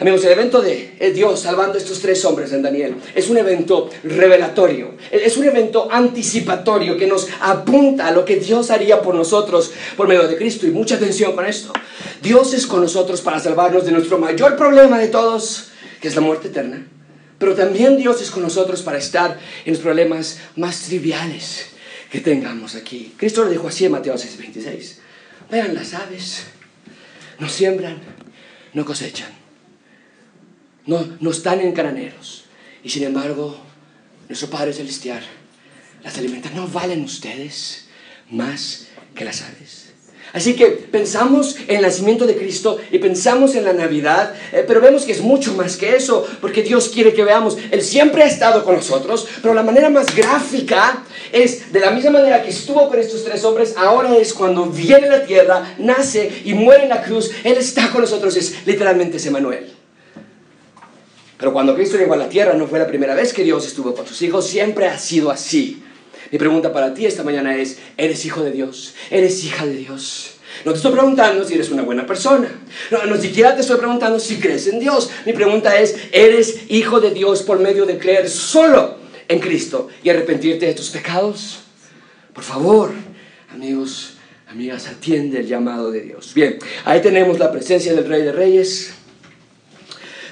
[0.00, 3.90] Amigos, el evento de Dios salvando a estos tres hombres en Daniel es un evento
[4.04, 9.72] revelatorio, es un evento anticipatorio que nos apunta a lo que Dios haría por nosotros
[9.96, 10.68] por medio de Cristo.
[10.68, 11.72] Y mucha atención con esto.
[12.22, 16.20] Dios es con nosotros para salvarnos de nuestro mayor problema de todos, que es la
[16.20, 16.86] muerte eterna.
[17.40, 21.70] Pero también Dios es con nosotros para estar en los problemas más triviales
[22.12, 23.14] que tengamos aquí.
[23.16, 24.98] Cristo lo dijo así en Mateo 6:26.
[25.50, 26.44] Vean las aves,
[27.40, 27.98] no siembran,
[28.74, 29.47] no cosechan
[30.88, 32.44] no, no están en graneros.
[32.82, 33.56] Y sin embargo,
[34.26, 35.22] nuestro Padre Celestial
[36.02, 36.50] las alimenta.
[36.50, 37.88] ¿No valen ustedes
[38.30, 39.84] más que las aves?
[40.32, 44.80] Así que pensamos en el nacimiento de Cristo y pensamos en la Navidad, eh, pero
[44.80, 48.26] vemos que es mucho más que eso, porque Dios quiere que veamos, Él siempre ha
[48.26, 52.88] estado con nosotros, pero la manera más gráfica es, de la misma manera que estuvo
[52.88, 56.90] con estos tres hombres, ahora es cuando viene a la tierra, nace y muere en
[56.90, 59.77] la cruz, Él está con nosotros, es literalmente ese Manuel.
[61.38, 63.94] Pero cuando Cristo llegó a la tierra no fue la primera vez que Dios estuvo
[63.94, 65.82] con sus hijos, siempre ha sido así.
[66.32, 68.94] Mi pregunta para ti esta mañana es, ¿eres hijo de Dios?
[69.10, 70.32] ¿Eres hija de Dios?
[70.64, 72.50] No te estoy preguntando si eres una buena persona.
[72.90, 75.10] No, no siquiera te estoy preguntando si crees en Dios.
[75.24, 78.96] Mi pregunta es, ¿eres hijo de Dios por medio de creer solo
[79.28, 81.60] en Cristo y arrepentirte de tus pecados?
[82.34, 82.90] Por favor,
[83.50, 84.14] amigos,
[84.48, 86.32] amigas, atiende el llamado de Dios.
[86.34, 88.94] Bien, ahí tenemos la presencia del Rey de Reyes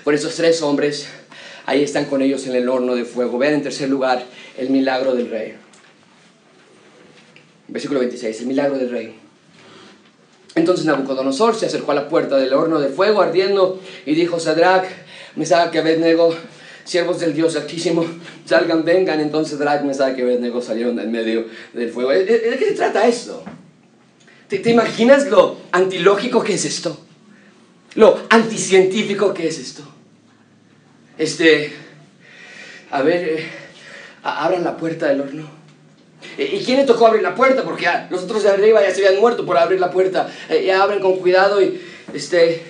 [0.06, 1.08] por esos tres hombres
[1.64, 3.38] ahí están con ellos en el horno de fuego.
[3.38, 4.24] Vean en tercer lugar
[4.56, 5.56] el milagro del rey.
[7.66, 9.16] Versículo 26, el milagro del rey.
[10.54, 14.84] Entonces Nabucodonosor se acercó a la puerta del horno de fuego ardiendo y dijo, Sadrach,
[15.34, 16.32] Mesach Abednego,
[16.84, 18.06] siervos del Dios Altísimo,
[18.44, 19.18] salgan, vengan.
[19.18, 22.10] Entonces Sadrach, Mesach que Abednego salieron en medio del fuego.
[22.10, 23.42] ¿De, qué se trata esto?
[24.46, 26.96] ¿Te, ¿Te imaginas lo antilógico que es esto?
[27.96, 29.95] Lo anticientífico que es esto.
[31.18, 31.72] Este,
[32.90, 33.46] a ver, eh,
[34.22, 35.48] abran la puerta del horno.
[36.38, 37.62] ¿Y quién le tocó abrir la puerta?
[37.62, 40.28] Porque los otros de arriba ya se habían muerto por abrir la puerta.
[40.48, 41.80] Eh, ya abren con cuidado y,
[42.12, 42.62] este,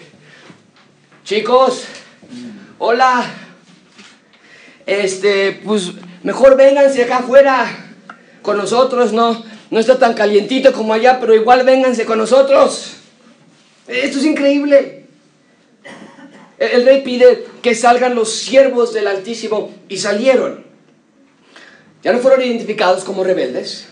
[1.24, 1.84] chicos,
[2.78, 3.24] hola,
[4.84, 7.66] este, pues mejor vénganse acá afuera
[8.42, 9.44] con nosotros, ¿no?
[9.70, 12.98] No está tan calientito como allá, pero igual vénganse con nosotros.
[13.88, 15.05] Esto es increíble.
[16.58, 20.64] El rey pide que salgan los siervos del Altísimo y salieron.
[22.02, 23.88] Ya no fueron identificados como rebeldes.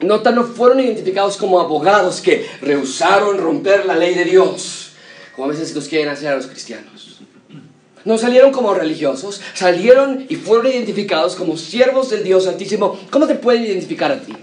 [0.00, 4.92] Nota, no fueron identificados como abogados que rehusaron romper la ley de Dios,
[5.36, 7.20] como a veces los quieren hacer a los cristianos.
[8.06, 12.98] No salieron como religiosos, salieron y fueron identificados como siervos del Dios Altísimo.
[13.10, 14.34] ¿Cómo te pueden identificar a ti?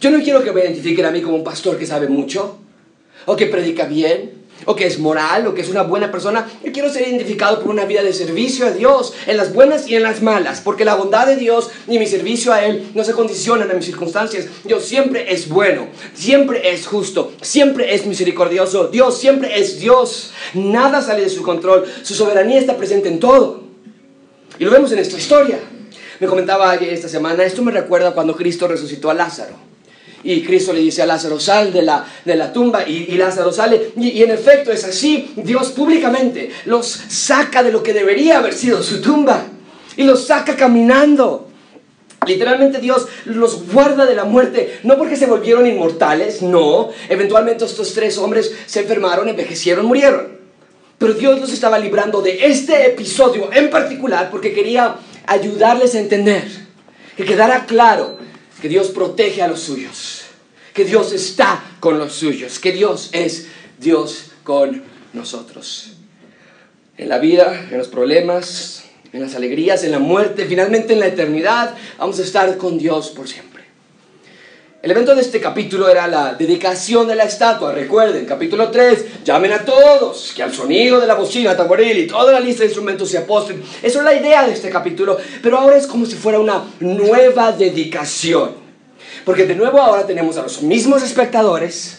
[0.00, 2.56] Yo no quiero que me identifiquen a mí como un pastor que sabe mucho,
[3.26, 6.48] o que predica bien, o que es moral, o que es una buena persona.
[6.64, 9.96] Yo quiero ser identificado por una vida de servicio a Dios, en las buenas y
[9.96, 13.12] en las malas, porque la bondad de Dios y mi servicio a Él no se
[13.12, 14.46] condicionan a mis circunstancias.
[14.64, 18.88] Dios siempre es bueno, siempre es justo, siempre es misericordioso.
[18.88, 20.32] Dios siempre es Dios.
[20.54, 21.86] Nada sale de su control.
[22.02, 23.62] Su soberanía está presente en todo.
[24.58, 25.58] Y lo vemos en esta historia.
[26.18, 29.69] Me comentaba esta semana, esto me recuerda cuando Cristo resucitó a Lázaro.
[30.22, 33.92] Y Cristo le dice a Lázaro, sal de la, de la tumba y, Lázaro sale.
[33.96, 35.32] Y, y, en efecto es así.
[35.36, 39.44] Dios públicamente los saca de lo que debería haber sido su tumba.
[39.96, 41.48] Y los saca caminando.
[42.26, 46.90] Literalmente Dios los guarda de la muerte, no porque se volvieron inmortales, no.
[47.08, 50.38] Eventualmente estos tres hombres se enfermaron, envejecieron, murieron.
[50.98, 56.44] Pero Dios los estaba librando de este episodio en particular porque quería ayudarles a entender,
[57.16, 58.18] que quedara claro
[58.60, 60.22] que Dios protege a los suyos,
[60.74, 65.92] que Dios está con los suyos, que Dios es Dios con nosotros.
[66.96, 71.06] En la vida, en los problemas, en las alegrías, en la muerte, finalmente en la
[71.06, 73.49] eternidad, vamos a estar con Dios por siempre.
[74.82, 77.70] El evento de este capítulo era la dedicación de la estatua.
[77.70, 82.32] Recuerden, capítulo 3, llamen a todos, que al sonido de la bocina, tamboril y toda
[82.32, 83.62] la lista de instrumentos se aposten.
[83.82, 87.52] Eso es la idea de este capítulo, pero ahora es como si fuera una nueva
[87.52, 88.52] dedicación.
[89.26, 91.98] Porque de nuevo ahora tenemos a los mismos espectadores,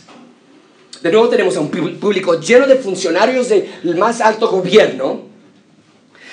[1.04, 5.31] de nuevo tenemos a un público lleno de funcionarios del más alto gobierno,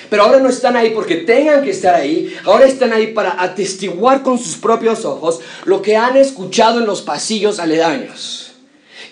[0.09, 4.23] pero ahora no están ahí porque tengan que estar ahí, ahora están ahí para atestiguar
[4.23, 8.53] con sus propios ojos lo que han escuchado en los pasillos aledaños.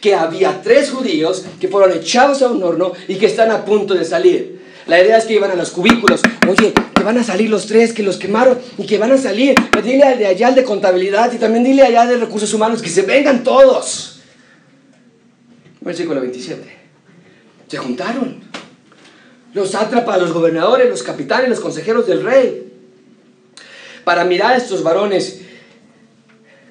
[0.02, 3.94] Que había tres judíos que fueron echados a un horno y que están a punto
[3.94, 4.62] de salir.
[4.86, 6.22] La idea es que iban a los cubículos.
[6.48, 9.56] Oye, que van a salir los tres, que los quemaron y que van a salir.
[9.72, 12.82] Pues dile al de allá al de contabilidad y también dile allá de recursos humanos
[12.82, 14.22] que se vengan todos.
[15.82, 16.78] Versículo 27.
[17.68, 18.47] Se juntaron
[19.58, 22.72] los sátrapas, los gobernadores, los capitanes, los consejeros del rey,
[24.04, 25.42] para mirar a estos varones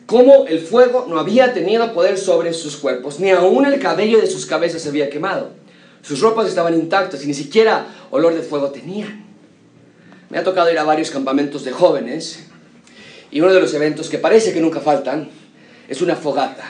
[0.07, 4.29] cómo el fuego no había tenido poder sobre sus cuerpos, ni aún el cabello de
[4.29, 5.51] sus cabezas se había quemado.
[6.01, 9.27] Sus ropas estaban intactas y ni siquiera olor de fuego tenían.
[10.31, 12.45] Me ha tocado ir a varios campamentos de jóvenes
[13.33, 15.29] y uno de los eventos que parece que nunca faltan
[15.89, 16.69] es una fogata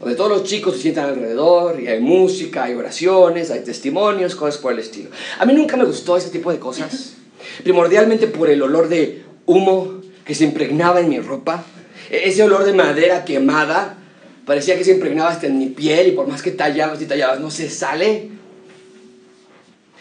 [0.00, 4.60] donde todos los chicos se sientan alrededor y hay música, hay oraciones, hay testimonios, cosas
[4.60, 5.10] por el estilo.
[5.38, 7.14] A mí nunca me gustó ese tipo de cosas,
[7.62, 11.64] primordialmente por el olor de humo que se impregnaba en mi ropa,
[12.10, 13.96] e-, ese olor de madera quemada,
[14.44, 17.40] parecía que se impregnaba hasta en mi piel y por más que tallabas y tallabas
[17.40, 18.30] no se sale.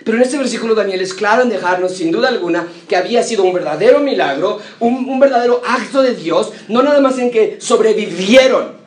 [0.03, 3.43] Pero en este versículo Daniel es claro en dejarnos, sin duda alguna, que había sido
[3.43, 8.84] un verdadero milagro, un, un verdadero acto de Dios, no nada más en que sobrevivieron,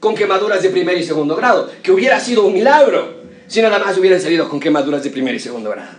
[0.00, 3.96] con quemaduras de primer y segundo grado, que hubiera sido un milagro si nada más
[3.98, 5.98] hubieran salido con quemaduras de primer y segundo grado,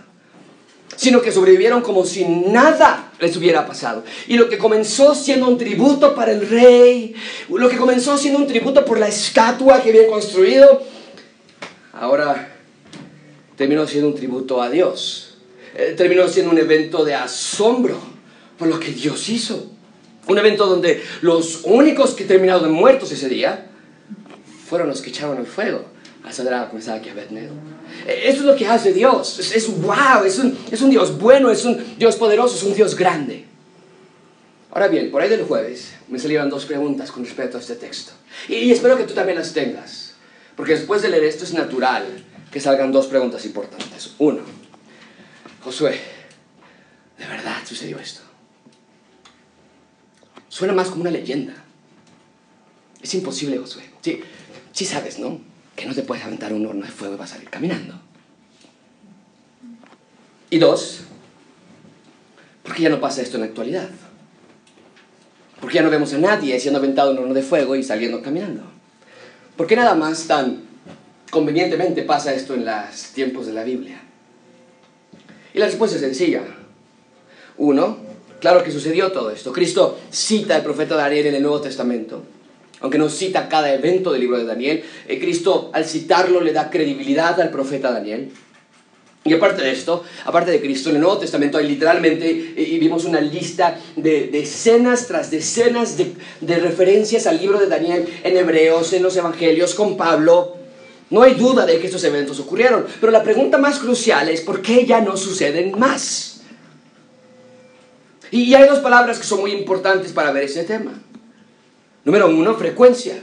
[0.96, 4.04] sino que sobrevivieron como si nada les hubiera pasado.
[4.28, 7.14] Y lo que comenzó siendo un tributo para el rey,
[7.48, 10.82] lo que comenzó siendo un tributo por la estatua que habían construido,
[11.92, 12.56] ahora
[13.56, 15.38] terminó siendo un tributo a Dios.
[15.74, 17.96] Eh, terminó siendo un evento de asombro
[18.58, 19.70] por lo que Dios hizo.
[20.26, 23.69] Un evento donde los únicos que terminaron muertos ese día
[24.70, 25.84] fueron los que echaron el fuego,
[26.22, 27.52] a Sadrach, Mesach y Abednego.
[28.06, 29.40] E, Eso es lo que hace Dios.
[29.40, 32.72] Es, es wow, es un, es un Dios bueno, es un Dios poderoso, es un
[32.72, 33.46] Dios grande.
[34.70, 38.12] Ahora bien, por ahí del jueves me salieron dos preguntas con respecto a este texto.
[38.48, 40.14] Y, y espero que tú también las tengas.
[40.54, 42.04] Porque después de leer esto es natural
[42.52, 44.12] que salgan dos preguntas importantes.
[44.18, 44.42] Uno,
[45.64, 45.98] Josué,
[47.18, 48.20] ¿de verdad sucedió esto?
[50.48, 51.54] Suena más como una leyenda.
[53.02, 53.82] Es imposible, Josué.
[54.02, 54.20] Sí,
[54.72, 55.40] sí sabes, ¿no?
[55.76, 57.94] Que no te puedes aventar un horno de fuego y vas a salir caminando.
[60.50, 61.02] Y dos,
[62.64, 63.88] ¿por qué ya no pasa esto en la actualidad?
[65.60, 68.22] ¿Por qué ya no vemos a nadie siendo aventado un horno de fuego y saliendo
[68.22, 68.62] caminando?
[69.56, 70.62] ¿Por qué nada más tan
[71.30, 74.00] convenientemente pasa esto en los tiempos de la Biblia?
[75.52, 76.42] Y la respuesta es sencilla.
[77.58, 77.98] Uno,
[78.40, 79.52] claro que sucedió todo esto.
[79.52, 82.24] Cristo cita al profeta Daniel en el Nuevo Testamento.
[82.80, 86.70] Aunque no cita cada evento del libro de Daniel, eh, Cristo al citarlo le da
[86.70, 88.30] credibilidad al profeta Daniel.
[89.22, 92.78] Y aparte de esto, aparte de Cristo, en el Nuevo Testamento hay literalmente, eh, y
[92.78, 98.36] vimos una lista de decenas tras decenas de, de referencias al libro de Daniel en
[98.36, 100.56] Hebreos, en los Evangelios, con Pablo.
[101.10, 104.62] No hay duda de que estos eventos ocurrieron, pero la pregunta más crucial es ¿por
[104.62, 106.40] qué ya no suceden más?
[108.30, 110.92] Y hay dos palabras que son muy importantes para ver ese tema.
[112.04, 113.20] Número uno, frecuencia.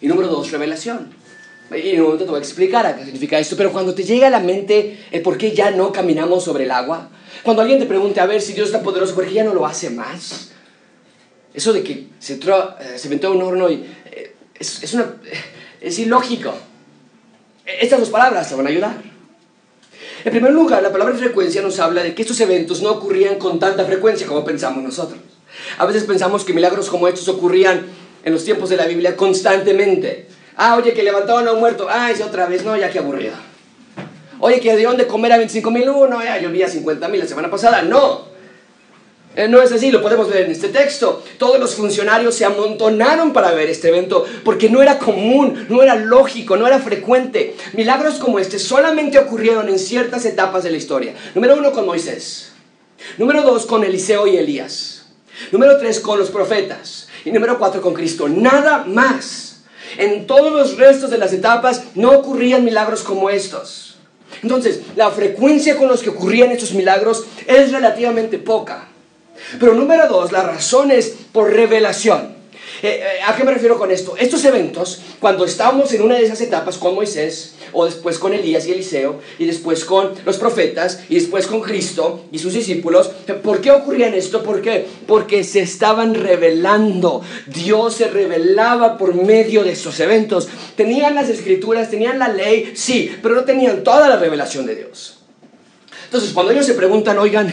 [0.00, 1.10] Y número dos, revelación.
[1.70, 4.02] Y en un momento te voy a explicar a qué significa esto, pero cuando te
[4.02, 7.10] llega a la mente el por qué ya no caminamos sobre el agua,
[7.42, 9.66] cuando alguien te pregunte a ver si Dios está poderoso, ¿por qué ya no lo
[9.66, 10.50] hace más?
[11.52, 15.16] Eso de que se, entró, eh, se inventó un horno y eh, es, es, una,
[15.80, 16.54] es ilógico.
[17.66, 19.02] Estas dos palabras te van a ayudar.
[20.24, 23.58] En primer lugar, la palabra frecuencia nos habla de que estos eventos no ocurrían con
[23.58, 25.20] tanta frecuencia como pensamos nosotros.
[25.76, 27.86] A veces pensamos que milagros como estos ocurrían
[28.24, 30.26] en los tiempos de la Biblia constantemente.
[30.56, 31.86] Ah, oye, que levantaron a un muerto.
[31.90, 32.64] Ah, es otra vez.
[32.64, 33.34] No, ya qué aburrido.
[34.40, 35.86] Oye, que dieron de comer a 25 mil.
[35.86, 37.82] No, ya yo vi a 50 mil la semana pasada.
[37.82, 38.28] No.
[39.36, 41.22] Eh, no es así, lo podemos ver en este texto.
[41.38, 45.94] Todos los funcionarios se amontonaron para ver este evento porque no era común, no era
[45.94, 47.54] lógico, no era frecuente.
[47.74, 51.14] Milagros como este solamente ocurrieron en ciertas etapas de la historia.
[51.36, 52.50] Número uno con Moisés.
[53.16, 54.97] Número dos con Eliseo y Elías.
[55.52, 57.08] Número tres con los profetas.
[57.24, 58.28] Y número cuatro con Cristo.
[58.28, 59.60] Nada más.
[59.96, 63.96] En todos los restos de las etapas no ocurrían milagros como estos.
[64.42, 68.88] Entonces, la frecuencia con los que ocurrían estos milagros es relativamente poca.
[69.58, 72.37] Pero número dos, la razón es por revelación.
[72.80, 74.16] Eh, eh, ¿A qué me refiero con esto?
[74.16, 78.66] Estos eventos, cuando estábamos en una de esas etapas con Moisés, o después con Elías
[78.66, 83.10] y Eliseo, y después con los profetas, y después con Cristo y sus discípulos,
[83.42, 84.42] ¿por qué ocurrían esto?
[84.42, 84.86] ¿Por qué?
[85.06, 87.22] Porque se estaban revelando.
[87.46, 90.48] Dios se revelaba por medio de estos eventos.
[90.76, 95.18] Tenían las escrituras, tenían la ley, sí, pero no tenían toda la revelación de Dios.
[96.04, 97.52] Entonces, cuando ellos se preguntan, oigan,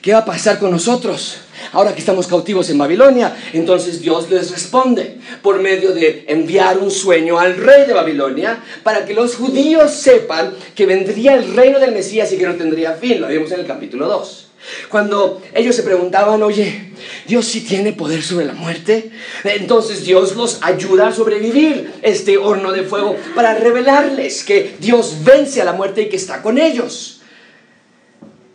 [0.00, 1.43] ¿qué va a pasar con nosotros?
[1.74, 6.90] Ahora que estamos cautivos en Babilonia, entonces Dios les responde por medio de enviar un
[6.90, 11.92] sueño al rey de Babilonia para que los judíos sepan que vendría el reino del
[11.92, 13.20] Mesías y que no tendría fin.
[13.20, 14.46] Lo vimos en el capítulo 2.
[14.88, 16.92] Cuando ellos se preguntaban, oye,
[17.26, 19.10] Dios sí tiene poder sobre la muerte,
[19.42, 25.60] entonces Dios los ayuda a sobrevivir este horno de fuego para revelarles que Dios vence
[25.60, 27.13] a la muerte y que está con ellos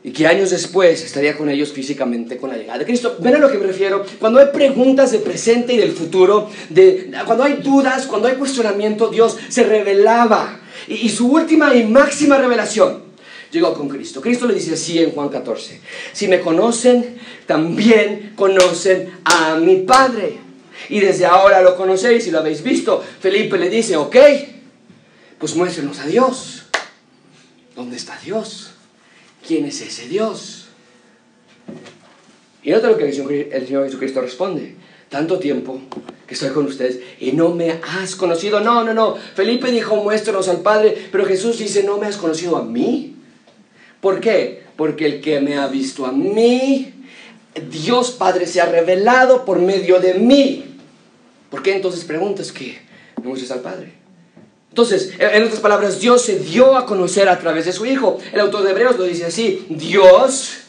[0.03, 3.17] y que años después estaría con ellos físicamente con la llegada de Cristo.
[3.19, 4.05] ¿Ven a lo que me refiero?
[4.19, 9.09] Cuando hay preguntas del presente y del futuro, de, cuando hay dudas, cuando hay cuestionamiento,
[9.09, 10.61] Dios se revelaba.
[10.87, 13.09] Y, y su última y máxima revelación
[13.51, 14.21] llegó con Cristo.
[14.21, 15.81] Cristo le dice así en Juan 14,
[16.13, 20.37] si me conocen, también conocen a mi Padre.
[20.87, 23.03] Y desde ahora lo conocéis y lo habéis visto.
[23.19, 24.15] Felipe le dice, ok,
[25.37, 26.65] pues muéstrenos a Dios.
[27.75, 28.68] ¿Dónde está Dios?
[29.45, 30.67] ¿Quién es ese Dios?
[32.63, 33.13] Y nota lo que el
[33.67, 34.75] Señor Jesucristo responde.
[35.09, 35.81] Tanto tiempo
[36.27, 38.59] que estoy con ustedes y no me has conocido.
[38.59, 39.15] No, no, no.
[39.15, 43.15] Felipe dijo, muéstranos al Padre, pero Jesús dice, no me has conocido a mí.
[43.99, 44.63] ¿Por qué?
[44.75, 46.93] Porque el que me ha visto a mí,
[47.69, 50.65] Dios Padre se ha revelado por medio de mí.
[51.49, 52.77] ¿Por qué entonces preguntas que
[53.21, 53.98] me muestres al Padre?
[54.69, 58.19] Entonces, en otras palabras, Dios se dio a conocer a través de su Hijo.
[58.31, 60.59] El autor de Hebreos lo dice así, Dios,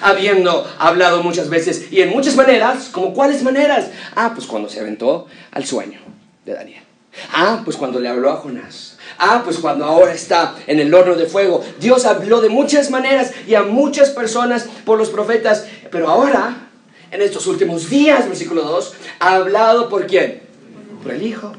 [0.00, 3.90] habiendo hablado muchas veces y en muchas maneras, ¿como cuáles maneras?
[4.14, 6.00] Ah, pues cuando se aventó al sueño
[6.44, 6.82] de Daniel.
[7.32, 8.96] Ah, pues cuando le habló a Jonás.
[9.18, 11.62] Ah, pues cuando ahora está en el horno de fuego.
[11.78, 16.68] Dios habló de muchas maneras y a muchas personas por los profetas, pero ahora,
[17.10, 20.42] en estos últimos días, versículo 2, ha hablado por quién?
[21.02, 21.52] Por el Hijo.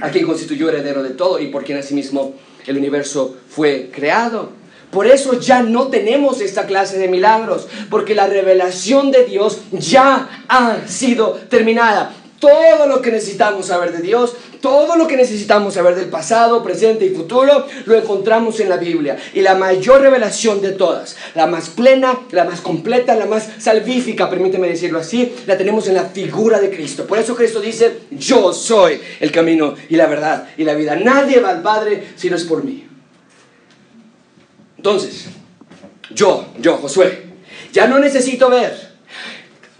[0.00, 2.34] A quien constituyó heredero de todo y por quien asimismo
[2.66, 4.60] el universo fue creado.
[4.90, 10.44] Por eso ya no tenemos esta clase de milagros, porque la revelación de Dios ya
[10.48, 12.12] ha sido terminada.
[12.40, 17.04] Todo lo que necesitamos saber de Dios, todo lo que necesitamos saber del pasado, presente
[17.04, 19.18] y futuro, lo encontramos en la Biblia.
[19.34, 24.30] Y la mayor revelación de todas, la más plena, la más completa, la más salvífica,
[24.30, 27.06] permíteme decirlo así, la tenemos en la figura de Cristo.
[27.06, 30.96] Por eso Cristo dice, yo soy el camino y la verdad y la vida.
[30.96, 32.86] Nadie va al Padre si no es por mí.
[34.78, 35.26] Entonces,
[36.14, 37.24] yo, yo, Josué,
[37.72, 38.89] ya no necesito ver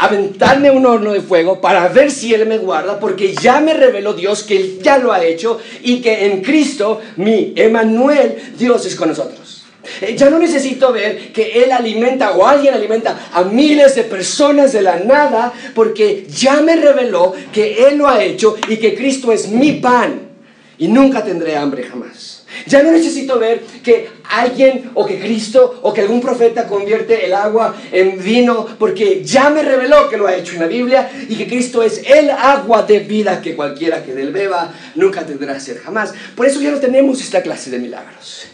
[0.01, 4.15] aventarme un horno de fuego para ver si Él me guarda, porque ya me reveló
[4.15, 8.97] Dios que Él ya lo ha hecho y que en Cristo, mi Emanuel, Dios es
[8.97, 9.65] con nosotros.
[10.01, 14.73] Eh, ya no necesito ver que Él alimenta o alguien alimenta a miles de personas
[14.73, 19.33] de la nada, porque ya me reveló que Él lo ha hecho y que Cristo
[19.33, 20.31] es mi pan
[20.79, 22.40] y nunca tendré hambre jamás.
[22.67, 27.33] Ya no necesito ver que alguien o que Cristo o que algún profeta convierte el
[27.33, 31.37] agua en vino, porque ya me reveló que lo ha hecho en la Biblia y
[31.37, 35.79] que Cristo es el agua de vida que cualquiera que del beba nunca tendrá sed
[35.83, 36.13] jamás.
[36.35, 38.47] Por eso ya no tenemos esta clase de milagros.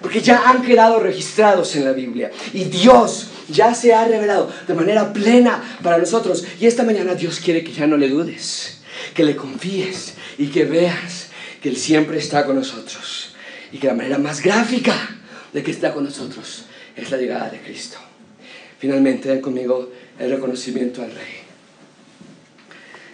[0.00, 2.30] Porque ya han quedado registrados en la Biblia.
[2.52, 6.44] Y Dios ya se ha revelado de manera plena para nosotros.
[6.60, 8.82] Y esta mañana Dios quiere que ya no le dudes,
[9.14, 11.25] que le confíes y que veas
[11.60, 13.34] que Él siempre está con nosotros
[13.72, 14.94] y que la manera más gráfica
[15.52, 16.64] de que está con nosotros
[16.96, 17.98] es la llegada de Cristo.
[18.78, 21.34] Finalmente, conmigo el reconocimiento al Rey.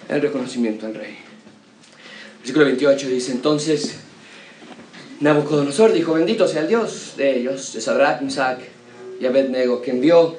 [0.09, 1.17] El reconocimiento al Rey.
[2.39, 3.97] Versículo 28 dice, entonces
[5.21, 8.59] Nabucodonosor dijo, bendito sea el Dios de ellos, de Sadrach, Isaac
[9.21, 10.37] y Abednego, que envió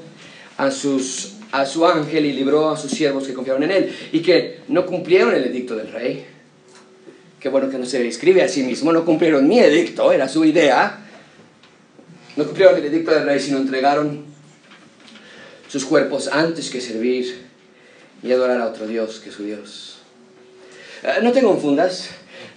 [0.57, 4.19] a, sus, a su ángel y libró a sus siervos que confiaron en él y
[4.19, 6.25] que no cumplieron el edicto del rey
[7.43, 10.45] Qué bueno que no se escribe a sí mismo, no cumplieron mi edicto, era su
[10.45, 10.97] idea.
[12.37, 14.23] No cumplieron el edicto del rey, sino entregaron
[15.67, 17.45] sus cuerpos antes que servir
[18.23, 19.97] y adorar a otro Dios que su Dios.
[21.03, 22.11] Eh, no te confundas,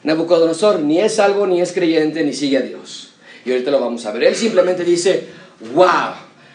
[0.04, 3.10] Nabucodonosor ni es salvo, ni es creyente, ni sigue a Dios.
[3.44, 4.22] Y ahorita lo vamos a ver.
[4.22, 5.26] Él simplemente dice,
[5.74, 6.14] wow,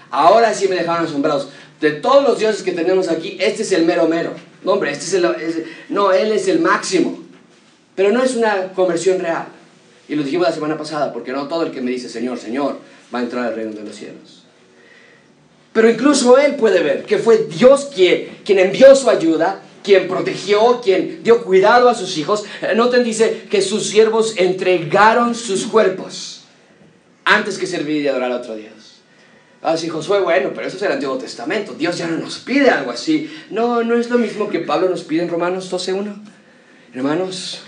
[0.10, 1.50] ahora sí me dejaron asombrados.
[1.82, 4.34] De todos los dioses que tenemos aquí, este es el mero mero.
[4.64, 5.66] No, hombre, este es el...
[5.90, 7.30] no, Él es el máximo.
[8.02, 9.46] Pero no es una conversión real.
[10.10, 12.80] Y lo dijimos la semana pasada, porque no todo el que me dice Señor, Señor,
[13.14, 14.42] va a entrar al reino de los cielos.
[15.72, 20.82] Pero incluso él puede ver que fue Dios quien, quien envió su ayuda, quien protegió,
[20.82, 22.44] quien dio cuidado a sus hijos.
[22.64, 26.46] Eh, noten, dice que sus siervos entregaron sus cuerpos
[27.24, 29.04] antes que servir y adorar a otro Dios.
[29.62, 31.76] Así ah, Josué, bueno, pero eso es el Antiguo Testamento.
[31.78, 33.32] Dios ya no nos pide algo así.
[33.52, 36.16] No, no es lo mismo que Pablo nos pide en Romanos 12.1.
[36.96, 37.62] Hermanos,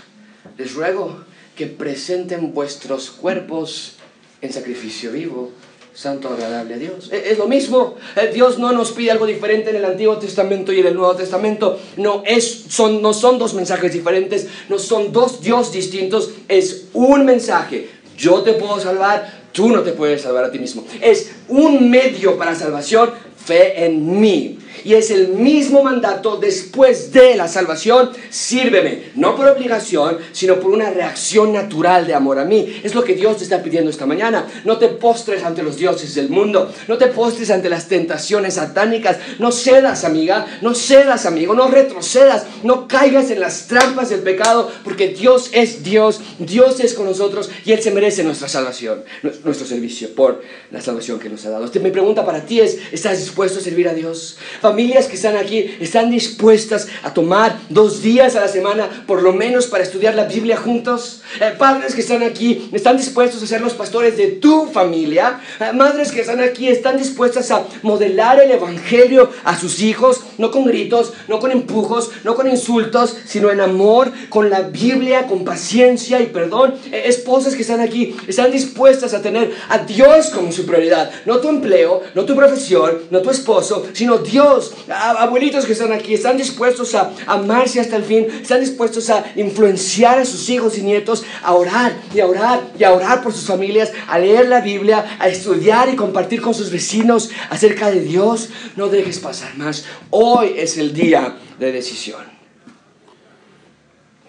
[0.56, 1.24] les ruego
[1.56, 3.96] que presenten vuestros cuerpos
[4.40, 5.52] en sacrificio vivo,
[5.94, 7.10] santo, agradable a Dios.
[7.12, 10.72] E, es, lo mismo, eh, Dios no nos pide algo diferente en el Antiguo Testamento
[10.72, 11.78] y en el Nuevo Testamento.
[11.96, 17.24] No, es, son, no son dos mensajes diferentes, no son dos Dios distintos, es un
[17.24, 17.88] mensaje.
[18.18, 20.84] Yo te puedo salvar, tú no te puedes salvar a ti mismo.
[21.00, 23.12] Es un medio para salvación,
[23.44, 24.58] fe en mí.
[24.84, 28.10] Y es el mismo mandato después de la salvación.
[28.28, 32.80] Sírveme, no por obligación, sino por una reacción natural de amor a mí.
[32.82, 34.46] Es lo que Dios te está pidiendo esta mañana.
[34.64, 36.70] No te postres ante los dioses del mundo.
[36.86, 39.18] No te postres ante las tentaciones satánicas.
[39.38, 40.46] No cedas, amiga.
[40.60, 41.54] No cedas, amigo.
[41.54, 42.44] No retrocedas.
[42.62, 44.70] No caigas en las trampas del pecado.
[44.82, 46.20] Porque Dios es Dios.
[46.38, 47.50] Dios es con nosotros.
[47.64, 49.02] Y Él se merece nuestra salvación.
[49.22, 51.70] Nuestro servicio por la salvación que nos ha dado.
[51.80, 54.36] Mi pregunta para ti es, ¿estás dispuesto a servir a Dios?
[54.60, 59.32] familias que están aquí están dispuestas a tomar dos días a la semana, por lo
[59.32, 61.22] menos, para estudiar la Biblia juntos.
[61.40, 65.40] Eh, padres que están aquí están dispuestos a ser los pastores de tu familia.
[65.60, 70.50] Eh, madres que están aquí están dispuestas a modelar el Evangelio a sus hijos, no
[70.50, 75.44] con gritos, no con empujos, no con insultos, sino en amor, con la Biblia, con
[75.44, 76.74] paciencia y perdón.
[76.92, 81.38] Eh, esposas que están aquí están dispuestas a tener a Dios como su prioridad, no
[81.38, 86.36] tu empleo, no tu profesión, no tu esposo, sino Dios abuelitos que están aquí, están
[86.36, 91.24] dispuestos a amarse hasta el fin, están dispuestos a influenciar a sus hijos y nietos
[91.42, 95.16] a orar y a orar y a orar por sus familias, a leer la Biblia,
[95.18, 98.48] a estudiar y compartir con sus vecinos acerca de Dios.
[98.76, 99.84] No dejes pasar más.
[100.26, 102.22] Hoy es el día de decisión.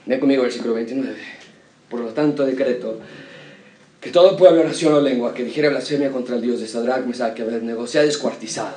[0.06, 1.16] Ven conmigo, versículo 29.
[1.90, 3.00] Por lo tanto, decreto
[4.02, 7.40] que todo pueblo, nación o lengua que dijera blasfemia contra el Dios de Sadrach, Mesach
[7.40, 8.76] y Abednego sea descuartizado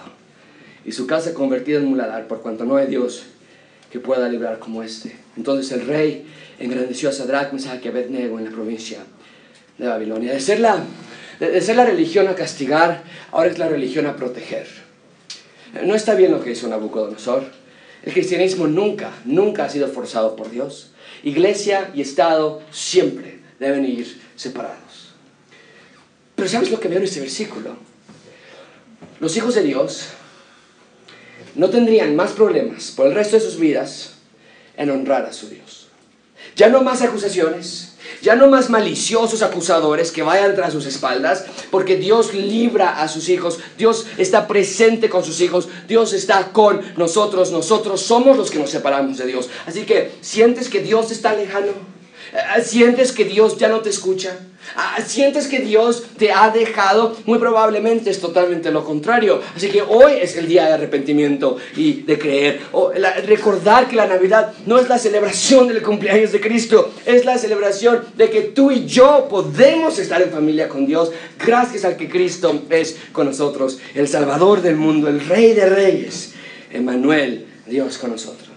[0.85, 3.25] y su casa convertida en muladar, por cuanto no hay Dios
[3.91, 5.17] que pueda librar como este.
[5.37, 6.25] Entonces el rey
[6.61, 8.99] engrandeció a Sadrach, Mesach y Abednego en la provincia
[9.77, 10.35] de Babilonia.
[10.35, 10.85] De ser, la,
[11.41, 13.03] de ser la religión a castigar,
[13.33, 14.88] ahora es la religión a proteger.
[15.85, 17.45] No está bien lo que hizo Nabucodonosor.
[18.03, 20.93] El cristianismo nunca, nunca ha sido forzado por Dios.
[21.23, 25.11] Iglesia y Estado siempre deben ir separados.
[26.37, 27.77] Pero ¿sabes lo que veo en este versículo?
[29.21, 30.09] Los hijos de Dios
[31.57, 34.15] no tendrían más problemas por el resto de sus vidas
[34.77, 35.89] en honrar a su Dios.
[36.55, 41.97] Ya no más acusaciones, ya no más maliciosos acusadores que vayan tras sus espaldas, porque
[41.97, 47.53] Dios libra a sus hijos, Dios está presente con sus hijos, Dios está con nosotros,
[47.53, 49.49] nosotros somos los que nos separamos de Dios.
[49.67, 51.98] Así que, ¿sientes que Dios está lejano?
[52.63, 54.39] ¿Sientes que Dios ya no te escucha?
[54.77, 57.17] Ah, ¿Sientes que Dios te ha dejado?
[57.25, 59.41] Muy probablemente es totalmente lo contrario.
[59.57, 62.61] Así que hoy es el día de arrepentimiento y de creer.
[62.73, 62.93] O
[63.27, 68.05] recordar que la Navidad no es la celebración del cumpleaños de Cristo, es la celebración
[68.17, 71.13] de que tú y yo podemos estar en familia con Dios
[71.45, 76.35] gracias al que Cristo es con nosotros, el Salvador del mundo, el Rey de Reyes,
[76.71, 78.49] Emmanuel, Dios con nosotros.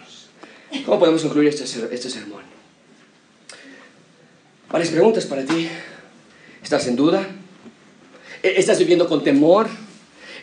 [0.86, 2.41] ¿Cómo podemos concluir este, este sermón?
[4.72, 5.68] Varias preguntas para ti.
[6.64, 7.28] ¿Estás en duda?
[8.42, 9.68] ¿E-, ¿Estás viviendo con temor?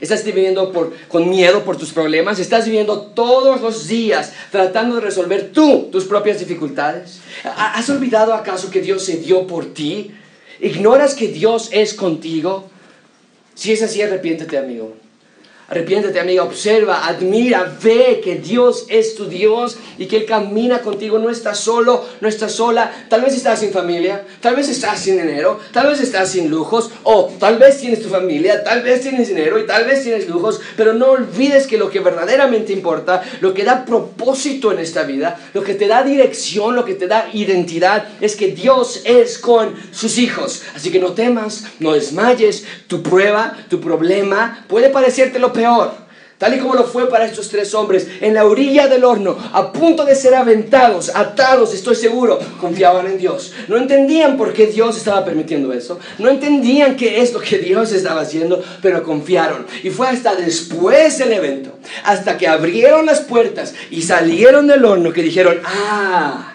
[0.00, 2.38] ¿Estás viviendo por, con miedo por tus problemas?
[2.38, 7.20] ¿Estás viviendo todos los días tratando de resolver tú tus propias dificultades?
[7.42, 10.12] ¿Has olvidado acaso que Dios se dio por ti?
[10.60, 12.70] ¿Ignoras que Dios es contigo?
[13.54, 14.94] Si es así, arrepiéntete, amigo.
[15.70, 21.18] Arrepiéntete, amiga, observa, admira, ve que Dios es tu Dios y que Él camina contigo.
[21.18, 22.90] No estás solo, no estás sola.
[23.10, 26.90] Tal vez estás sin familia, tal vez estás sin dinero, tal vez estás sin lujos,
[27.02, 30.58] o tal vez tienes tu familia, tal vez tienes dinero y tal vez tienes lujos.
[30.74, 35.38] Pero no olvides que lo que verdaderamente importa, lo que da propósito en esta vida,
[35.52, 39.74] lo que te da dirección, lo que te da identidad, es que Dios es con
[39.92, 40.62] sus hijos.
[40.74, 42.64] Así que no temas, no desmayes.
[42.86, 45.90] Tu prueba, tu problema puede parecerte lo peor,
[46.38, 49.72] tal y como lo fue para estos tres hombres, en la orilla del horno, a
[49.72, 53.52] punto de ser aventados, atados, estoy seguro, confiaban en Dios.
[53.66, 57.90] No entendían por qué Dios estaba permitiendo eso, no entendían qué es lo que Dios
[57.90, 59.66] estaba haciendo, pero confiaron.
[59.82, 61.72] Y fue hasta después del evento,
[62.04, 66.52] hasta que abrieron las puertas y salieron del horno, que dijeron, ah,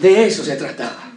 [0.00, 1.12] de eso se trataba.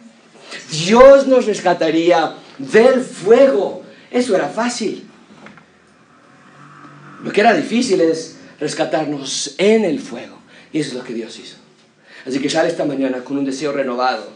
[0.69, 3.81] Dios nos rescataría del fuego.
[4.11, 5.09] Eso era fácil.
[7.24, 10.38] Lo que era difícil es rescatarnos en el fuego.
[10.74, 11.55] Y eso es lo que Dios hizo.
[12.26, 14.28] Así que sale esta mañana con un deseo renovado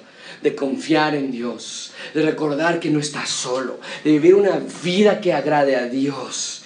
[0.42, 5.34] de confiar en Dios, de recordar que no estás solo, de vivir una vida que
[5.34, 6.64] agrade a Dios.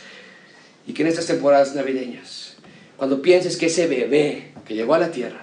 [0.86, 2.56] Y que en estas temporadas navideñas,
[2.98, 5.42] cuando pienses que ese bebé que llegó a la tierra,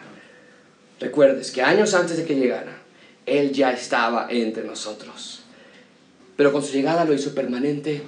[1.01, 2.83] recuerdes que años antes de que llegara,
[3.27, 5.43] Él ya estaba entre nosotros.
[6.37, 8.03] Pero con su llegada lo hizo permanente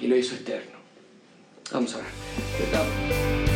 [0.00, 0.75] y lo hizo eterno.
[1.72, 2.04] I'm sorry.
[2.58, 3.55] Good job.